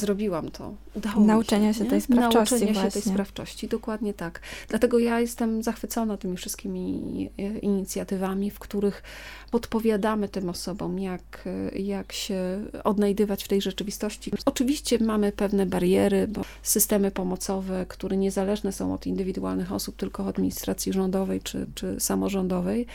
zrobiłam 0.00 0.50
to. 0.50 0.74
Udało 0.94 1.20
Nauczenia 1.20 1.72
się, 1.72 1.78
się 1.78 1.90
tej 1.90 2.00
sprawczości 2.00 2.54
Nauczenia 2.54 2.72
właśnie. 2.72 2.90
się 2.90 3.02
tej 3.02 3.12
sprawczości, 3.12 3.68
dokładnie 3.68 4.14
tak. 4.14 4.40
Dlatego 4.68 4.98
ja 4.98 5.20
jestem 5.20 5.62
zachwycona 5.62 6.16
tymi 6.16 6.36
wszystkimi 6.36 7.30
e, 7.38 7.58
inicjatywami, 7.58 8.50
w 8.50 8.58
których 8.58 9.02
podpowiadamy 9.50 10.28
tym 10.28 10.48
osobom, 10.48 10.98
jak, 10.98 11.48
jak 11.76 12.12
się 12.12 12.64
odnajdywać 12.84 13.44
w 13.44 13.48
tej 13.48 13.62
rzeczywistości. 13.62 14.30
Oczywiście 14.44 14.98
mamy 14.98 15.32
pewne 15.32 15.66
bariery, 15.66 16.28
bo 16.28 16.42
systemy 16.62 17.10
pomocowe, 17.10 17.86
które 17.88 18.16
niezależne 18.16 18.72
są 18.72 18.94
od 18.94 19.06
indywidualnych 19.06 19.72
osób, 19.72 19.96
tylko 19.96 20.22
od 20.22 20.28
administracji 20.28 20.92
rządowej 20.92 21.40
czy, 21.40 21.66
czy 21.74 22.00
samorządowej, 22.00 22.86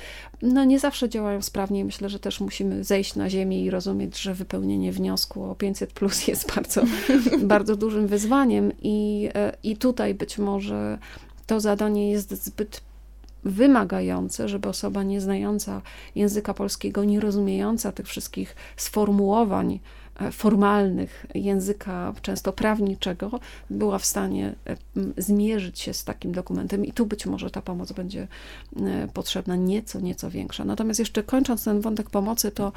no 0.41 0.63
nie 0.63 0.79
zawsze 0.79 1.09
działają 1.09 1.41
sprawnie. 1.41 1.85
Myślę, 1.85 2.09
że 2.09 2.19
też 2.19 2.39
musimy 2.39 2.83
zejść 2.83 3.15
na 3.15 3.29
ziemię 3.29 3.63
i 3.63 3.69
rozumieć, 3.69 4.17
że 4.17 4.33
wypełnienie 4.33 4.91
wniosku 4.91 5.43
o 5.43 5.55
500 5.55 5.93
plus 5.93 6.27
jest 6.27 6.55
bardzo 6.55 6.83
bardzo 7.39 7.75
dużym 7.75 8.07
wyzwaniem 8.07 8.71
i, 8.81 9.29
e, 9.33 9.57
i 9.63 9.77
tutaj 9.77 10.13
być 10.13 10.37
może 10.37 10.97
to 11.47 11.59
zadanie 11.59 12.11
jest 12.11 12.45
zbyt 12.45 12.81
wymagające, 13.45 14.49
żeby 14.49 14.69
osoba 14.69 15.03
nieznająca 15.03 15.81
języka 16.15 16.53
polskiego, 16.53 17.03
nie 17.03 17.19
rozumiejąca 17.19 17.91
tych 17.91 18.07
wszystkich 18.07 18.55
sformułowań 18.77 19.79
e, 20.19 20.31
formalnych 20.31 21.25
języka, 21.35 22.13
często 22.21 22.53
prawniczego, 22.53 23.39
była 23.69 23.97
w 23.97 24.05
stanie 24.05 24.55
e, 24.67 24.77
zmierzyć 25.17 25.79
się 25.79 25.93
z 25.93 26.03
takim 26.03 26.31
dokumentem 26.31 26.85
i 26.85 26.91
tu 26.91 27.05
być 27.05 27.25
może 27.25 27.49
ta 27.49 27.61
pomoc 27.61 27.91
będzie 27.91 28.27
potrzebna 29.13 29.55
nieco, 29.55 29.99
nieco 29.99 30.29
większa. 30.29 30.65
Natomiast 30.65 30.99
jeszcze 30.99 31.23
kończąc 31.23 31.63
ten 31.63 31.81
wątek 31.81 32.09
pomocy, 32.09 32.51
to 32.51 32.71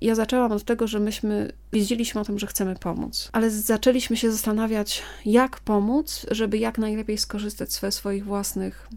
ja 0.00 0.14
zaczęłam 0.14 0.52
od 0.52 0.64
tego, 0.64 0.86
że 0.86 1.00
myśmy 1.00 1.52
wiedzieliśmy 1.72 2.20
o 2.20 2.24
tym, 2.24 2.38
że 2.38 2.46
chcemy 2.46 2.76
pomóc, 2.76 3.28
ale 3.32 3.50
zaczęliśmy 3.50 4.16
się 4.16 4.32
zastanawiać, 4.32 5.02
jak 5.26 5.60
pomóc, 5.60 6.26
żeby 6.30 6.58
jak 6.58 6.78
najlepiej 6.78 7.18
skorzystać 7.18 7.72
ze 7.72 7.92
swoich 7.92 8.24
własnych 8.24 8.88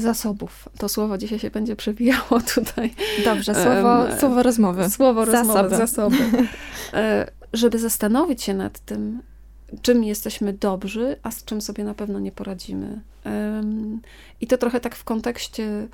zasobów. 0.00 0.68
To 0.78 0.88
słowo 0.88 1.18
dzisiaj 1.18 1.38
się 1.38 1.50
będzie 1.50 1.76
przewijało 1.76 2.40
tutaj. 2.54 2.94
Dobrze, 3.24 3.54
słowo, 3.54 4.04
um, 4.04 4.18
słowo 4.20 4.42
rozmowy. 4.42 4.90
Słowo 4.90 5.24
rozmowy, 5.24 5.76
zasoby. 5.76 6.16
zasoby. 6.16 6.48
E, 6.92 7.30
żeby 7.52 7.78
zastanowić 7.78 8.42
się 8.42 8.54
nad 8.54 8.78
tym, 8.78 9.22
czym 9.82 10.04
jesteśmy 10.04 10.52
dobrzy, 10.52 11.16
a 11.22 11.30
z 11.30 11.44
czym 11.44 11.60
sobie 11.60 11.84
na 11.84 11.94
pewno 11.94 12.20
nie 12.20 12.32
poradzimy. 12.32 13.00
I 14.40 14.46
to 14.46 14.58
trochę 14.58 14.80
tak 14.80 14.96
w 14.96 15.04
kontekście 15.04 15.88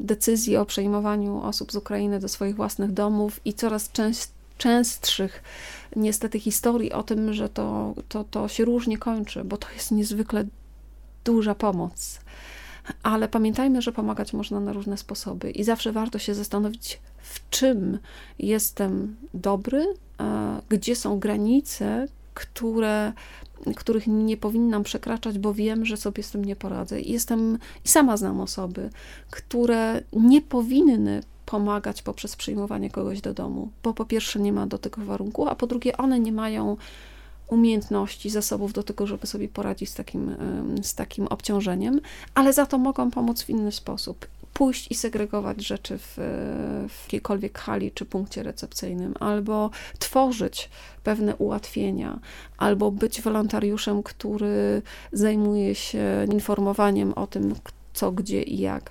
decyzji 0.00 0.56
o 0.56 0.64
przejmowaniu 0.64 1.42
osób 1.42 1.72
z 1.72 1.76
Ukrainy 1.76 2.20
do 2.20 2.28
swoich 2.28 2.56
własnych 2.56 2.92
domów 2.92 3.40
i 3.44 3.54
coraz 3.54 3.90
częstszych 4.58 5.42
niestety 5.96 6.40
historii 6.40 6.92
o 6.92 7.02
tym, 7.02 7.32
że 7.32 7.48
to, 7.48 7.94
to, 8.08 8.24
to 8.24 8.48
się 8.48 8.64
różnie 8.64 8.98
kończy, 8.98 9.44
bo 9.44 9.56
to 9.56 9.66
jest 9.74 9.90
niezwykle 9.90 10.44
duża 11.24 11.54
pomoc. 11.54 12.20
Ale 13.02 13.28
pamiętajmy, 13.28 13.82
że 13.82 13.92
pomagać 13.92 14.32
można 14.32 14.60
na 14.60 14.72
różne 14.72 14.96
sposoby 14.96 15.50
i 15.50 15.64
zawsze 15.64 15.92
warto 15.92 16.18
się 16.18 16.34
zastanowić, 16.34 17.00
w 17.22 17.50
czym 17.50 17.98
jestem 18.38 19.16
dobry, 19.34 19.94
gdzie 20.68 20.96
są 20.96 21.18
granice, 21.18 22.08
które, 22.34 23.12
których 23.76 24.06
nie 24.06 24.36
powinnam 24.36 24.82
przekraczać, 24.82 25.38
bo 25.38 25.54
wiem, 25.54 25.84
że 25.84 25.96
sobie 25.96 26.22
z 26.22 26.30
tym 26.30 26.44
nie 26.44 26.56
poradzę. 26.56 27.00
I 27.00 27.12
jestem, 27.12 27.58
i 27.84 27.88
sama 27.88 28.16
znam 28.16 28.40
osoby, 28.40 28.90
które 29.30 30.02
nie 30.12 30.42
powinny 30.42 31.22
pomagać 31.46 32.02
poprzez 32.02 32.36
przyjmowanie 32.36 32.90
kogoś 32.90 33.20
do 33.20 33.34
domu, 33.34 33.70
bo 33.82 33.94
po 33.94 34.04
pierwsze 34.04 34.40
nie 34.40 34.52
ma 34.52 34.66
do 34.66 34.78
tego 34.78 35.04
warunku, 35.04 35.48
a 35.48 35.54
po 35.54 35.66
drugie 35.66 35.96
one 35.96 36.20
nie 36.20 36.32
mają 36.32 36.76
umiejętności, 37.50 38.30
zasobów 38.30 38.72
do 38.72 38.82
tego, 38.82 39.06
żeby 39.06 39.26
sobie 39.26 39.48
poradzić 39.48 39.90
z 39.90 39.94
takim, 39.94 40.36
z 40.82 40.94
takim 40.94 41.26
obciążeniem, 41.26 42.00
ale 42.34 42.52
za 42.52 42.66
to 42.66 42.78
mogą 42.78 43.10
pomóc 43.10 43.42
w 43.42 43.50
inny 43.50 43.72
sposób 43.72 44.26
pójść 44.54 44.90
i 44.90 44.94
segregować 44.94 45.66
rzeczy 45.66 45.98
w, 45.98 46.14
w 46.88 47.02
jakiejkolwiek 47.02 47.58
hali 47.58 47.92
czy 47.92 48.04
punkcie 48.04 48.42
recepcyjnym, 48.42 49.14
albo 49.20 49.70
tworzyć 49.98 50.70
pewne 51.04 51.36
ułatwienia, 51.36 52.18
albo 52.58 52.90
być 52.90 53.22
wolontariuszem, 53.22 54.02
który 54.02 54.82
zajmuje 55.12 55.74
się 55.74 56.26
informowaniem 56.32 57.12
o 57.12 57.26
tym, 57.26 57.54
co, 57.94 58.12
gdzie 58.12 58.42
i 58.42 58.58
jak. 58.58 58.90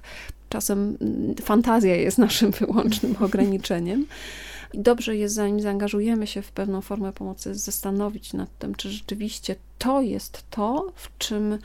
Czasem 0.49 0.97
mm, 1.01 1.35
fantazja 1.35 1.95
jest 1.95 2.17
naszym 2.17 2.51
wyłącznym 2.61 3.15
ograniczeniem. 3.19 4.05
I 4.73 4.79
dobrze 4.79 5.15
jest, 5.15 5.35
zanim 5.35 5.61
zaangażujemy 5.61 6.27
się 6.27 6.41
w 6.41 6.51
pewną 6.51 6.81
formę 6.81 7.13
pomocy, 7.13 7.55
zastanowić 7.55 8.33
nad 8.33 8.57
tym, 8.57 8.75
czy 8.75 8.91
rzeczywiście 8.91 9.55
to 9.77 10.01
jest 10.01 10.43
to, 10.49 10.91
w 10.95 11.17
czym 11.17 11.57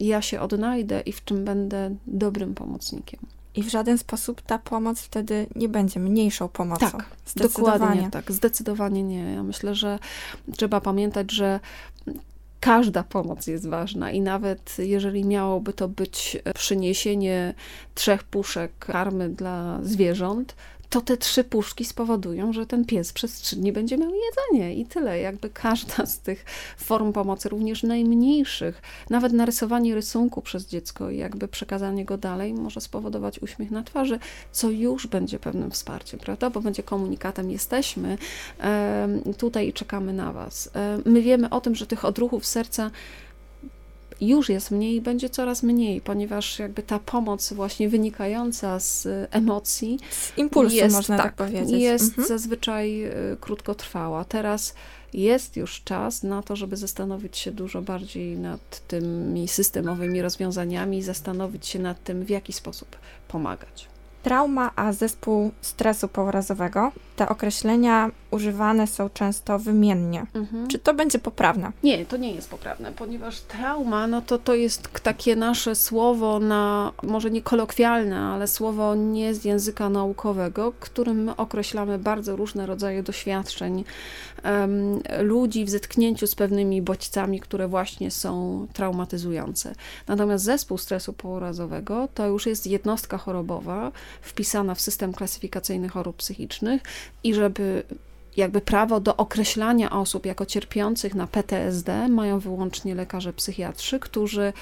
ja 0.00 0.22
się 0.22 0.40
odnajdę 0.40 1.00
i 1.00 1.12
w 1.12 1.24
czym 1.24 1.44
będę 1.44 1.94
dobrym 2.06 2.54
pomocnikiem. 2.54 3.20
I 3.54 3.62
w 3.62 3.68
żaden 3.68 3.98
sposób 3.98 4.42
ta 4.42 4.58
pomoc 4.58 5.00
wtedy 5.00 5.46
nie 5.56 5.68
będzie 5.68 6.00
mniejszą 6.00 6.48
pomocą. 6.48 6.90
Tak, 6.90 7.06
dokładnie 7.36 8.08
tak, 8.10 8.32
zdecydowanie 8.32 9.02
nie. 9.02 9.32
Ja 9.32 9.42
myślę, 9.42 9.74
że 9.74 9.98
trzeba 10.56 10.80
pamiętać, 10.80 11.32
że 11.32 11.60
każda 12.60 13.02
pomoc 13.02 13.46
jest 13.46 13.68
ważna 13.68 14.10
i 14.10 14.20
nawet 14.20 14.76
jeżeli 14.78 15.24
miałoby 15.24 15.72
to 15.72 15.88
być 15.88 16.36
przyniesienie 16.54 17.54
trzech 17.94 18.22
puszek 18.22 18.72
karmy 18.78 19.28
dla 19.28 19.78
zwierząt, 19.82 20.54
to 20.94 21.00
te 21.00 21.16
trzy 21.16 21.44
puszki 21.44 21.84
spowodują, 21.84 22.52
że 22.52 22.66
ten 22.66 22.84
pies 22.84 23.12
przez 23.12 23.34
trzy 23.34 23.56
dni 23.56 23.72
będzie 23.72 23.98
miał 23.98 24.10
jedzenie 24.14 24.74
i 24.74 24.86
tyle. 24.86 25.20
Jakby 25.20 25.50
każda 25.50 26.06
z 26.06 26.18
tych 26.18 26.44
form 26.76 27.12
pomocy, 27.12 27.48
również 27.48 27.82
najmniejszych, 27.82 28.82
nawet 29.10 29.32
narysowanie 29.32 29.94
rysunku 29.94 30.42
przez 30.42 30.66
dziecko 30.66 31.10
i 31.10 31.18
jakby 31.18 31.48
przekazanie 31.48 32.04
go 32.04 32.18
dalej 32.18 32.54
może 32.54 32.80
spowodować 32.80 33.38
uśmiech 33.38 33.70
na 33.70 33.82
twarzy, 33.82 34.18
co 34.52 34.70
już 34.70 35.06
będzie 35.06 35.38
pewnym 35.38 35.70
wsparciem, 35.70 36.20
prawda? 36.20 36.50
Bo 36.50 36.60
będzie 36.60 36.82
komunikatem, 36.82 37.50
jesteśmy 37.50 38.18
tutaj 39.38 39.68
i 39.68 39.72
czekamy 39.72 40.12
na 40.12 40.32
was. 40.32 40.70
My 41.04 41.22
wiemy 41.22 41.50
o 41.50 41.60
tym, 41.60 41.74
że 41.74 41.86
tych 41.86 42.04
odruchów 42.04 42.46
serca 42.46 42.90
już 44.20 44.48
jest 44.48 44.70
mniej 44.70 44.94
i 44.94 45.00
będzie 45.00 45.30
coraz 45.30 45.62
mniej, 45.62 46.00
ponieważ 46.00 46.58
jakby 46.58 46.82
ta 46.82 46.98
pomoc 46.98 47.52
właśnie 47.52 47.88
wynikająca 47.88 48.80
z 48.80 49.08
emocji. 49.30 49.98
Z 50.10 50.38
impulsu 50.38 50.76
jest, 50.76 50.96
można 50.96 51.16
tak, 51.16 51.26
tak 51.26 51.34
powiedzieć. 51.34 51.80
Jest 51.80 52.08
mhm. 52.08 52.28
zazwyczaj 52.28 53.04
y, 53.04 53.36
krótkotrwała. 53.40 54.24
Teraz 54.24 54.74
jest 55.14 55.56
już 55.56 55.82
czas 55.84 56.22
na 56.22 56.42
to, 56.42 56.56
żeby 56.56 56.76
zastanowić 56.76 57.38
się 57.38 57.52
dużo 57.52 57.82
bardziej 57.82 58.38
nad 58.38 58.86
tymi 58.88 59.48
systemowymi 59.48 60.22
rozwiązaniami, 60.22 61.02
zastanowić 61.02 61.66
się 61.66 61.78
nad 61.78 62.04
tym, 62.04 62.24
w 62.24 62.30
jaki 62.30 62.52
sposób 62.52 62.96
pomagać. 63.28 63.88
Trauma, 64.22 64.70
a 64.76 64.92
zespół 64.92 65.52
stresu 65.60 66.08
pourazowego. 66.08 66.92
Te 67.16 67.28
określenia 67.28 68.10
używane 68.34 68.86
są 68.86 69.10
często 69.10 69.58
wymiennie. 69.58 70.26
Mhm. 70.34 70.68
Czy 70.68 70.78
to 70.78 70.94
będzie 70.94 71.18
poprawne? 71.18 71.72
Nie, 71.82 72.06
to 72.06 72.16
nie 72.16 72.32
jest 72.32 72.50
poprawne, 72.50 72.92
ponieważ 72.92 73.40
trauma, 73.40 74.06
no 74.06 74.22
to 74.22 74.38
to 74.38 74.54
jest 74.54 74.88
takie 75.02 75.36
nasze 75.36 75.74
słowo 75.74 76.40
na, 76.40 76.92
może 77.02 77.30
nie 77.30 77.42
kolokwialne, 77.42 78.20
ale 78.20 78.48
słowo 78.48 78.94
nie 78.94 79.34
z 79.34 79.44
języka 79.44 79.88
naukowego, 79.88 80.72
którym 80.80 81.24
my 81.24 81.36
określamy 81.36 81.98
bardzo 81.98 82.36
różne 82.36 82.66
rodzaje 82.66 83.02
doświadczeń 83.02 83.84
um, 84.44 85.00
ludzi 85.20 85.64
w 85.64 85.70
zetknięciu 85.70 86.26
z 86.26 86.34
pewnymi 86.34 86.82
bodźcami, 86.82 87.40
które 87.40 87.68
właśnie 87.68 88.10
są 88.10 88.66
traumatyzujące. 88.72 89.74
Natomiast 90.06 90.44
zespół 90.44 90.78
stresu 90.78 91.12
pourazowego 91.12 92.08
to 92.14 92.26
już 92.26 92.46
jest 92.46 92.66
jednostka 92.66 93.18
chorobowa 93.18 93.92
wpisana 94.22 94.74
w 94.74 94.80
system 94.80 95.12
klasyfikacyjny 95.12 95.88
chorób 95.88 96.16
psychicznych 96.16 96.82
i 97.24 97.34
żeby 97.34 97.82
jakby 98.36 98.60
prawo 98.60 99.00
do 99.00 99.16
określania 99.16 99.90
osób 99.90 100.26
jako 100.26 100.46
cierpiących 100.46 101.14
na 101.14 101.26
PTSD 101.26 102.08
mają 102.08 102.38
wyłącznie 102.38 102.94
lekarze 102.94 103.32
psychiatrzy, 103.32 104.00
którzy 104.00 104.52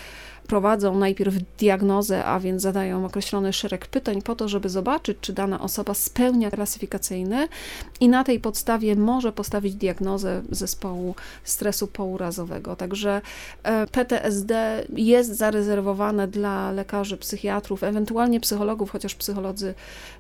prowadzą 0.47 0.99
najpierw 0.99 1.35
diagnozę, 1.59 2.25
a 2.25 2.41
więc 2.41 2.63
zadają 2.63 3.05
określony 3.05 3.53
szereg 3.53 3.87
pytań 3.87 4.23
po 4.23 4.37
to, 4.37 4.49
żeby 4.49 4.69
zobaczyć, 4.69 5.19
czy 5.21 5.33
dana 5.33 5.61
osoba 5.61 5.95
spełnia 5.95 6.51
klasyfikacyjne 6.51 7.49
i 8.01 8.09
na 8.09 8.25
tej 8.25 8.41
podstawie 8.41 8.97
może 8.97 9.33
postawić 9.33 9.75
diagnozę 9.75 10.43
zespołu 10.51 11.15
stresu 11.45 11.87
pourazowego. 11.87 12.77
Także 12.77 13.21
e, 13.63 13.87
PTSD 13.87 14.85
jest 14.97 15.37
zarezerwowane 15.37 16.29
dla 16.29 16.71
lekarzy, 16.71 17.17
psychiatrów, 17.17 17.83
ewentualnie 17.83 18.41
psychologów, 18.41 18.91
chociaż 18.91 19.15
psycholodzy 19.15 19.75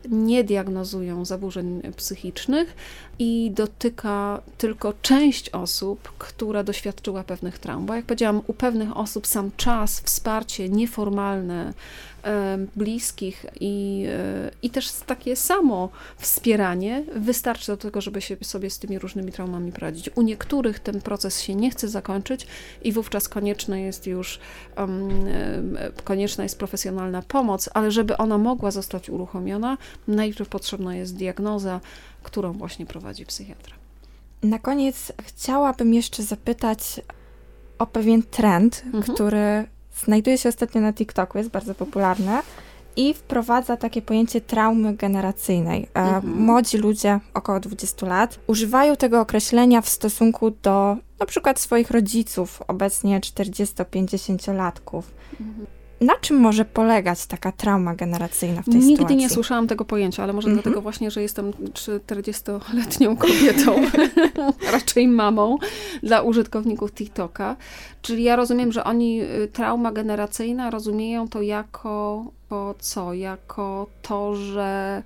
nie 0.09 0.45
diagnozują 0.45 1.25
zaburzeń 1.25 1.83
psychicznych 1.97 2.75
i 3.19 3.51
dotyka 3.55 4.43
tylko 4.59 4.95
część 5.03 5.51
osób, 5.51 6.13
która 6.19 6.65
doświadczyła 6.65 7.25
pewnych 7.25 7.59
traum. 7.59 7.87
Bo 7.87 7.95
jak 7.95 8.05
powiedziałam, 8.05 8.43
u 8.47 8.53
pewnych 8.53 8.97
osób 8.97 9.27
sam 9.27 9.51
czas, 9.57 10.01
wsparcie 10.01 10.69
nieformalne, 10.69 11.73
bliskich 12.77 13.47
i, 13.61 14.05
e, 14.09 14.51
i 14.63 14.71
też 14.71 14.93
takie 14.93 15.37
samo 15.37 15.89
wspieranie 16.19 17.05
wystarczy 17.17 17.73
do 17.73 17.77
tego, 17.77 18.01
żeby 18.01 18.21
się 18.21 18.37
sobie 18.43 18.71
z 18.71 18.79
tymi 18.79 18.99
różnymi 18.99 19.33
traumami 19.33 19.73
poradzić. 19.73 20.11
U 20.15 20.23
niektórych 20.23 20.81
ten 20.81 21.01
proces 21.01 21.41
się 21.41 21.55
nie 21.55 21.71
chce 21.71 21.89
zakończyć 21.89 22.47
i 22.83 22.93
wówczas 22.93 23.29
konieczne 23.29 23.81
jest 23.81 24.07
już 24.07 24.41
um, 24.77 25.25
konieczna 26.05 26.45
jest 26.45 26.59
profesjonalna 26.59 27.23
pomoc, 27.23 27.71
ale 27.75 27.91
żeby 27.91 28.17
ona 28.17 28.39
mogła 28.39 28.71
zostać 28.71 29.11
uruchomiona, 29.11 29.79
najpierw 30.09 30.49
potrzebna 30.49 30.97
jest 30.97 31.17
diagnoza, 31.17 31.81
którą 32.23 32.53
właśnie 32.53 32.87
prowadzi 32.87 33.27
psychiatra. 33.27 33.75
Na 34.43 34.59
koniec 34.59 35.13
chciałabym 35.23 35.95
jeszcze 35.95 36.23
zapytać 36.23 37.01
o 37.79 37.87
pewien 37.87 38.23
trend, 38.23 38.83
mhm. 38.87 39.03
który 39.03 39.65
Znajduje 39.97 40.39
się 40.39 40.49
ostatnio 40.49 40.81
na 40.81 40.93
TikToku, 40.93 41.39
jest 41.39 41.51
bardzo 41.51 41.75
popularny 41.75 42.39
i 42.97 43.15
wprowadza 43.15 43.77
takie 43.77 44.03
pojęcie 44.03 44.41
traumy 44.41 44.95
generacyjnej. 44.95 45.89
E, 45.95 46.01
mhm. 46.01 46.43
Młodzi 46.43 46.79
ludzie, 46.79 47.21
około 47.35 47.61
20 47.61 48.07
lat, 48.07 48.39
używają 48.47 48.97
tego 48.97 49.21
określenia 49.21 49.81
w 49.81 49.89
stosunku 49.89 50.51
do 50.51 50.97
na 51.19 51.27
przykład 51.27 51.61
swoich 51.61 51.91
rodziców, 51.91 52.63
obecnie 52.69 53.21
40-50-latków. 53.21 55.03
Mhm 55.41 55.67
na 56.03 56.17
czym 56.21 56.37
może 56.37 56.65
polegać 56.65 57.27
taka 57.27 57.53
trauma 57.53 57.95
generacyjna 57.95 58.63
w 58.63 58.65
tej 58.65 58.75
Nigdy 58.75 58.87
sytuacji? 58.91 59.17
Nigdy 59.17 59.23
nie 59.23 59.31
słyszałam 59.31 59.67
tego 59.67 59.85
pojęcia, 59.85 60.23
ale 60.23 60.33
może 60.33 60.49
mm 60.49 60.59
-hmm. 60.59 60.63
dlatego 60.63 60.83
właśnie, 60.83 61.11
że 61.11 61.23
jestem 61.23 61.53
40-letnią 61.53 63.17
kobietą, 63.27 63.75
raczej 64.73 65.09
mamą 65.09 65.59
dla 66.03 66.23
użytkowników 66.23 66.93
TikToka. 66.93 67.57
Czyli 68.03 68.23
ja 68.23 68.37
rozumiem, 68.37 68.73
że 68.73 68.85
oni 68.85 69.23
y, 69.23 69.49
trauma 69.53 69.93
generacyjna 69.93 70.71
rozumieją 70.71 71.29
to 71.29 71.43
jako 71.43 72.25
to 72.53 72.75
co? 72.79 73.15
Jako 73.15 73.87
to, 74.03 74.35
że 74.35 75.03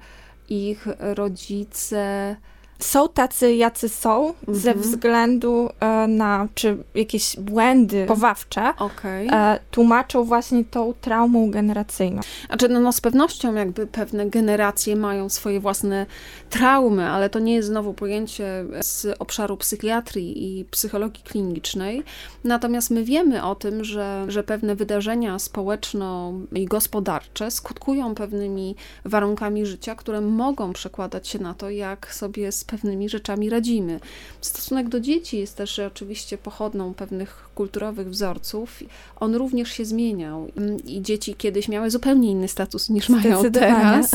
ich 0.48 0.86
rodzice 0.98 2.36
są 2.78 3.08
tacy, 3.08 3.54
jacy 3.54 3.88
są, 3.88 4.28
mhm. 4.28 4.58
ze 4.58 4.74
względu 4.74 5.70
e, 5.80 6.06
na, 6.06 6.48
czy 6.54 6.76
jakieś 6.94 7.36
błędy 7.36 8.06
powawcze 8.06 8.72
okay. 8.78 9.28
e, 9.32 9.58
tłumaczą 9.70 10.24
właśnie 10.24 10.64
tą 10.64 10.94
traumą 11.00 11.50
generacyjną. 11.50 12.20
Znaczy, 12.46 12.68
no, 12.68 12.80
no 12.80 12.92
z 12.92 13.00
pewnością 13.00 13.54
jakby 13.54 13.86
pewne 13.86 14.30
generacje 14.30 14.96
mają 14.96 15.28
swoje 15.28 15.60
własne 15.60 16.06
traumy, 16.50 17.10
ale 17.10 17.30
to 17.30 17.38
nie 17.38 17.54
jest 17.54 17.68
znowu 17.68 17.94
pojęcie 17.94 18.64
z 18.80 19.16
obszaru 19.18 19.56
psychiatrii 19.56 20.58
i 20.60 20.64
psychologii 20.64 21.22
klinicznej. 21.24 22.02
Natomiast 22.44 22.90
my 22.90 23.04
wiemy 23.04 23.44
o 23.44 23.54
tym, 23.54 23.84
że, 23.84 24.24
że 24.28 24.42
pewne 24.42 24.74
wydarzenia 24.74 25.38
społeczno 25.38 26.32
i 26.52 26.64
gospodarcze 26.64 27.50
skutkują 27.50 28.14
pewnymi 28.14 28.76
warunkami 29.04 29.66
życia, 29.66 29.94
które 29.94 30.20
mogą 30.20 30.72
przekładać 30.72 31.28
się 31.28 31.38
na 31.38 31.54
to, 31.54 31.70
jak 31.70 32.14
sobie 32.14 32.52
z 32.52 32.64
pewnymi 32.66 33.08
rzeczami 33.08 33.50
radzimy. 33.50 34.00
Stosunek 34.40 34.88
do 34.88 35.00
dzieci 35.00 35.38
jest 35.38 35.56
też 35.56 35.78
oczywiście 35.78 36.38
pochodną 36.38 36.94
pewnych 36.94 37.48
kulturowych 37.54 38.10
wzorców. 38.10 38.82
On 39.20 39.34
również 39.34 39.70
się 39.70 39.84
zmieniał 39.84 40.46
i 40.86 41.02
dzieci 41.02 41.34
kiedyś 41.34 41.68
miały 41.68 41.90
zupełnie 41.90 42.30
inny 42.30 42.48
status 42.48 42.90
niż 42.90 43.08
mają 43.08 43.42
teraz. 43.52 44.10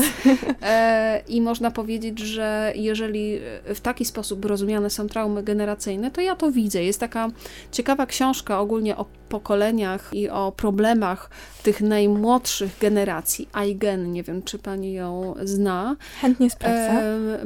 E, 0.62 1.22
I 1.28 1.40
można 1.40 1.70
powiedzieć, 1.70 2.18
że 2.18 2.72
jeżeli 2.76 3.38
w 3.74 3.80
taki 3.80 4.04
sposób 4.04 4.44
rozumiane 4.44 4.90
są 4.90 5.08
traumy 5.08 5.42
generacyjne, 5.42 6.10
to 6.10 6.20
ja 6.20 6.36
to 6.36 6.52
widzę. 6.52 6.84
Jest 6.84 7.00
taka 7.00 7.28
ciekawa 7.72 8.06
książka 8.06 8.60
ogólnie 8.60 8.96
o 8.96 9.06
pokoleniach 9.28 10.10
i 10.12 10.28
o 10.28 10.52
problemach 10.56 11.30
tych 11.62 11.80
najmłodszych 11.80 12.78
generacji. 12.80 13.48
Aigen, 13.52 14.12
nie 14.12 14.22
wiem, 14.22 14.42
czy 14.42 14.58
pani 14.58 14.92
ją 14.92 15.34
zna. 15.42 15.96
Chętnie 16.20 16.50
sprawdzę. 16.50 16.92
E, 16.92 17.38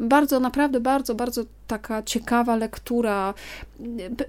bardzo, 0.00 0.33
naprawdę 0.40 0.80
bardzo, 0.80 1.14
bardzo 1.14 1.42
taka 1.66 2.02
ciekawa 2.02 2.56
lektura 2.56 3.34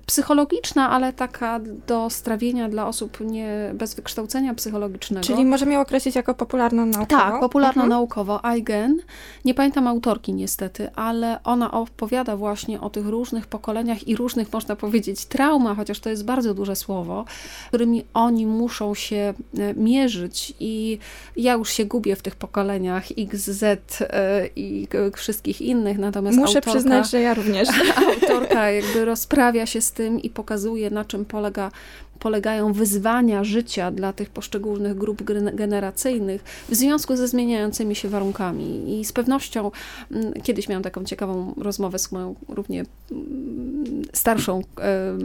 psychologiczna, 0.05 0.89
ale 0.89 1.13
taka 1.13 1.59
do 1.87 2.09
strawienia 2.09 2.69
dla 2.69 2.87
osób 2.87 3.19
nie, 3.19 3.71
bez 3.73 3.95
wykształcenia 3.95 4.53
psychologicznego. 4.53 5.27
Czyli 5.27 5.45
możemy 5.45 5.73
ją 5.73 5.81
określić 5.81 6.15
jako 6.15 6.33
popularno-naukowo? 6.33 7.21
Tak, 7.21 7.39
popularno-naukowo. 7.39 8.35
Mhm. 8.35 8.53
Eigen. 8.53 8.99
Nie 9.45 9.53
pamiętam 9.53 9.87
autorki 9.87 10.33
niestety, 10.33 10.89
ale 10.95 11.43
ona 11.43 11.71
opowiada 11.71 12.37
właśnie 12.37 12.81
o 12.81 12.89
tych 12.89 13.05
różnych 13.07 13.47
pokoleniach 13.47 14.07
i 14.07 14.15
różnych, 14.15 14.53
można 14.53 14.75
powiedzieć, 14.75 15.25
traumach, 15.25 15.77
chociaż 15.77 15.99
to 15.99 16.09
jest 16.09 16.25
bardzo 16.25 16.53
duże 16.53 16.75
słowo, 16.75 17.25
którymi 17.67 18.05
oni 18.13 18.45
muszą 18.45 18.93
się 18.93 19.33
e, 19.57 19.73
mierzyć 19.73 20.53
i 20.59 20.99
ja 21.35 21.53
już 21.53 21.69
się 21.69 21.85
gubię 21.85 22.15
w 22.15 22.21
tych 22.21 22.35
pokoleniach 22.35 23.05
X, 23.17 23.45
Z 23.45 24.01
e, 24.01 24.47
i 24.55 24.87
wszystkich 25.15 25.61
innych, 25.61 25.94
natomiast 25.97 26.37
Muszę 26.37 26.47
autorka, 26.47 26.71
przyznać, 26.71 27.09
że 27.09 27.21
ja 27.21 27.33
również. 27.33 27.69
Autorka 28.21 28.71
jakby 28.71 29.05
rozprawia 29.05 29.65
się 29.65 29.81
z 29.81 29.91
tym 29.91 30.19
i 30.19 30.29
pokazuje, 30.29 30.89
na 30.89 31.05
czym 31.05 31.25
polega 31.25 31.71
polegają 32.19 32.73
wyzwania 32.73 33.43
życia 33.43 33.91
dla 33.91 34.13
tych 34.13 34.29
poszczególnych 34.29 34.97
grup 34.97 35.23
generacyjnych 35.53 36.43
w 36.69 36.75
związku 36.75 37.15
ze 37.15 37.27
zmieniającymi 37.27 37.95
się 37.95 38.09
warunkami. 38.09 38.99
I 38.99 39.05
z 39.05 39.11
pewnością 39.11 39.71
mm, 40.11 40.33
kiedyś 40.33 40.69
miałam 40.69 40.83
taką 40.83 41.03
ciekawą 41.03 41.53
rozmowę 41.57 41.99
z 41.99 42.11
moją 42.11 42.35
równie 42.47 42.85
mm, 43.11 44.01
starszą 44.13 44.61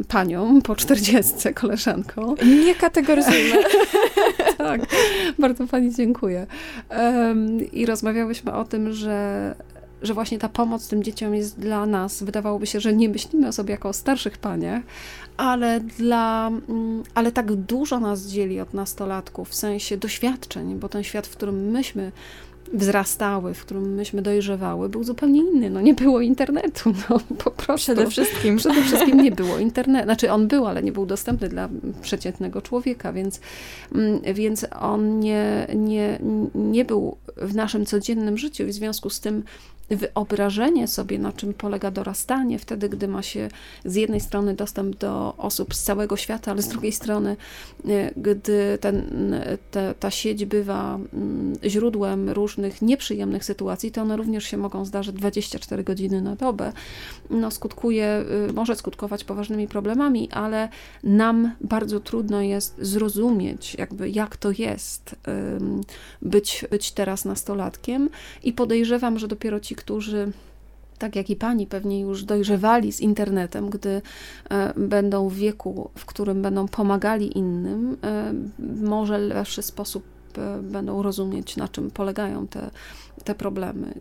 panią, 0.09 0.63
po 0.63 0.77
czterdziestce, 0.77 1.55
koleżanką. 1.55 2.35
Nie 2.67 2.75
kategoryzujmy. 2.75 3.57
tak, 4.59 4.81
bardzo 5.39 5.67
Pani 5.67 5.95
dziękuję. 5.95 6.47
I 7.73 7.87
rozmawiałyśmy 7.87 8.53
o 8.53 8.65
tym, 8.65 8.93
że 8.93 9.55
że 10.03 10.15
właśnie 10.15 10.39
ta 10.39 10.49
pomoc 10.49 10.89
tym 10.89 11.03
dzieciom 11.03 11.35
jest 11.35 11.61
dla 11.61 11.87
nas, 11.87 12.23
wydawałoby 12.23 12.67
się, 12.67 12.81
że 12.81 12.93
nie 12.93 13.09
myślimy 13.09 13.49
o 13.49 13.53
sobie 13.53 13.73
jako 13.73 13.89
o 13.89 13.93
starszych 13.93 14.39
paniach, 14.39 14.83
ale, 15.37 15.81
dla, 15.81 16.51
mm, 16.69 17.03
ale 17.15 17.33
tak 17.33 17.53
dużo 17.53 18.01
nas 18.01 18.27
dzieli 18.27 18.61
od 18.61 18.75
nastolatków 18.75 19.49
w 19.49 19.55
sensie 19.55 19.97
doświadczeń, 19.97 20.75
bo 20.75 20.89
ten 20.89 21.03
świat, 21.03 21.27
w 21.27 21.37
którym 21.37 21.71
myśmy 21.71 22.13
wzrastały, 22.73 23.55
w 23.55 23.65
którym 23.65 23.95
myśmy 23.95 24.23
dojrzewały, 24.23 24.89
był 24.89 25.05
zupełnie 25.05 25.41
inny. 25.41 25.71
No 25.71 25.81
nie 25.81 25.95
było 25.95 26.21
internetu, 26.21 26.93
no 27.11 27.21
po 27.39 27.51
prostu. 27.51 27.93
Przede 27.93 28.11
wszystkim. 28.11 28.57
Przede 28.57 28.83
wszystkim 28.83 29.23
nie 29.23 29.33
było 29.43 29.59
internetu. 29.59 30.05
Znaczy 30.05 30.33
on 30.33 30.49
był, 30.49 30.67
ale 30.67 30.83
nie 30.83 30.93
był 30.93 31.07
dostępny 31.07 31.49
dla 31.49 31.69
przeciętnego 32.03 32.63
człowieka, 32.63 33.13
więc, 33.13 33.41
mm, 33.95 34.21
więc 34.35 34.67
on 34.81 35.21
nie, 35.21 35.67
nie, 35.75 36.19
nie 36.55 36.85
był 36.85 37.17
w 37.37 37.55
naszym 37.55 37.87
codziennym 37.87 38.39
życiu 38.39 38.63
i 38.63 38.67
w 38.67 38.73
związku 38.73 39.11
z 39.11 39.21
tym 39.21 39.43
wyobrażenie 39.91 40.89
sobie, 40.89 41.19
na 41.19 41.33
czym 41.33 41.55
polega 41.55 41.91
dorastanie, 41.91 42.59
wtedy, 42.59 42.89
gdy 42.89 43.09
ma 43.09 43.23
się 43.23 43.49
z 43.85 43.95
jednej 43.95 44.21
strony 44.21 44.55
dostęp 44.55 44.97
do 44.97 45.35
osób 45.39 45.75
z 45.75 45.83
całego 45.83 46.17
świata, 46.17 46.51
ale 46.51 46.63
z 46.63 46.69
drugiej 46.69 46.93
strony, 46.93 47.37
e, 47.89 48.11
gdy 48.17 48.79
ten, 48.81 49.35
te, 49.71 49.95
ta 50.01 50.11
sieć 50.11 50.45
bywa 50.45 50.95
mm, 50.95 51.55
źródłem 51.65 52.31
różnych 52.31 52.83
nieprzyjemnych 52.83 53.45
sytuacji, 53.45 53.93
to 53.93 54.03
one 54.03 54.17
również 54.17 54.45
się 54.45 54.57
mogą 54.57 54.85
zdarzyć 54.85 55.15
24 55.17 55.85
godziny 55.85 56.23
na 56.23 56.37
dobę. 56.37 56.73
No, 57.31 57.51
skutkuje, 57.51 58.25
y, 58.51 58.53
może 58.53 58.77
skutkować 58.77 59.25
poważnymi 59.25 59.69
problemami, 59.69 60.29
ale 60.33 60.69
nam 61.03 61.53
bardzo 61.61 62.01
trudno 62.01 62.43
jest 62.43 62.77
zrozumieć, 62.79 63.75
jakby 63.75 64.11
jak 64.11 64.37
to 64.37 64.51
jest 64.51 65.17
być, 66.23 66.65
być 66.71 66.93
teraz 66.93 67.25
nastolatkiem 67.25 68.11
i 68.43 68.53
podejrzewam, 68.53 69.19
że 69.19 69.29
dopiero 69.29 69.61
ci, 69.61 69.75
którzy 69.81 70.33
tak 70.99 71.17
jak 71.17 71.31
i 71.31 71.37
pani 71.37 71.67
pewnie 71.67 72.01
już 72.01 72.25
dojrzewali 72.25 72.93
z 72.93 73.01
internetem, 73.01 73.71
gdy 73.71 74.03
e, 74.51 74.73
będą 74.77 75.29
w 75.29 75.35
wieku, 75.35 75.91
w 75.95 76.07
którym 76.07 76.43
będą 76.43 76.69
pomagali 76.69 77.39
innym, 77.39 77.97
e, 78.05 78.35
może 78.83 79.19
w 79.19 79.23
lepszy 79.23 79.63
sposób 79.63 80.05
e, 80.39 80.63
będą 80.63 81.03
rozumieć, 81.03 81.57
na 81.57 81.69
czym 81.69 81.91
polegają 81.91 82.47
te, 82.47 82.71
te 83.25 83.35
problemy. 83.35 83.95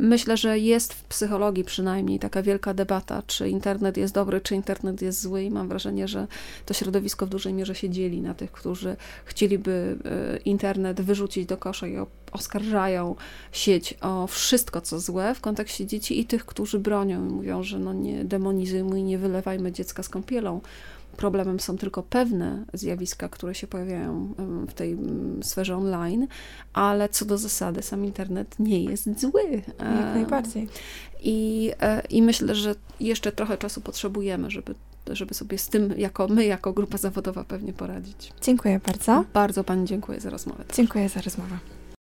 Myślę, 0.00 0.36
że 0.36 0.58
jest 0.58 0.92
w 0.92 1.04
psychologii 1.04 1.64
przynajmniej 1.64 2.18
taka 2.18 2.42
wielka 2.42 2.74
debata, 2.74 3.22
czy 3.26 3.48
internet 3.48 3.96
jest 3.96 4.14
dobry, 4.14 4.40
czy 4.40 4.54
internet 4.54 5.02
jest 5.02 5.22
zły, 5.22 5.42
i 5.42 5.50
mam 5.50 5.68
wrażenie, 5.68 6.08
że 6.08 6.26
to 6.66 6.74
środowisko 6.74 7.26
w 7.26 7.28
dużej 7.28 7.52
mierze 7.52 7.74
się 7.74 7.90
dzieli 7.90 8.20
na 8.20 8.34
tych, 8.34 8.52
którzy 8.52 8.96
chcieliby 9.24 9.98
e, 10.04 10.36
internet 10.36 11.00
wyrzucić 11.00 11.46
do 11.46 11.56
kosza 11.56 11.86
i 11.86 11.96
oskarżają 12.32 13.16
sieć 13.52 13.94
o 14.00 14.26
wszystko, 14.26 14.80
co 14.80 15.00
złe 15.00 15.34
w 15.34 15.40
kontekście 15.40 15.86
dzieci, 15.86 16.20
i 16.20 16.24
tych, 16.24 16.46
którzy 16.46 16.78
bronią 16.78 17.28
i 17.28 17.32
mówią, 17.32 17.62
że 17.62 17.78
no 17.78 17.92
nie 17.92 18.24
demonizujmy 18.24 19.00
i 19.00 19.02
nie 19.02 19.18
wylewajmy 19.18 19.72
dziecka 19.72 20.02
z 20.02 20.08
kąpielą 20.08 20.60
problemem 21.18 21.60
są 21.60 21.78
tylko 21.78 22.02
pewne 22.02 22.64
zjawiska, 22.72 23.28
które 23.28 23.54
się 23.54 23.66
pojawiają 23.66 24.34
w 24.68 24.72
tej 24.72 24.98
sferze 25.42 25.76
online, 25.76 26.26
ale 26.72 27.08
co 27.08 27.24
do 27.24 27.38
zasady 27.38 27.82
sam 27.82 28.04
internet 28.04 28.56
nie 28.58 28.84
jest 28.84 29.20
zły. 29.20 29.62
Jak 29.78 30.14
najbardziej. 30.14 30.68
I, 31.22 31.70
e, 31.80 32.02
I 32.10 32.22
myślę, 32.22 32.54
że 32.54 32.74
jeszcze 33.00 33.32
trochę 33.32 33.58
czasu 33.58 33.80
potrzebujemy, 33.80 34.50
żeby, 34.50 34.74
żeby 35.06 35.34
sobie 35.34 35.58
z 35.58 35.68
tym, 35.68 35.94
jako 35.96 36.28
my, 36.28 36.44
jako 36.44 36.72
grupa 36.72 36.98
zawodowa 36.98 37.44
pewnie 37.44 37.72
poradzić. 37.72 38.32
Dziękuję 38.42 38.80
bardzo. 38.86 39.24
Bardzo 39.34 39.64
Pani 39.64 39.86
dziękuję 39.86 40.20
za 40.20 40.30
rozmowę. 40.30 40.64
Dziękuję 40.74 41.08
za 41.08 41.20
rozmowę. 41.20 41.58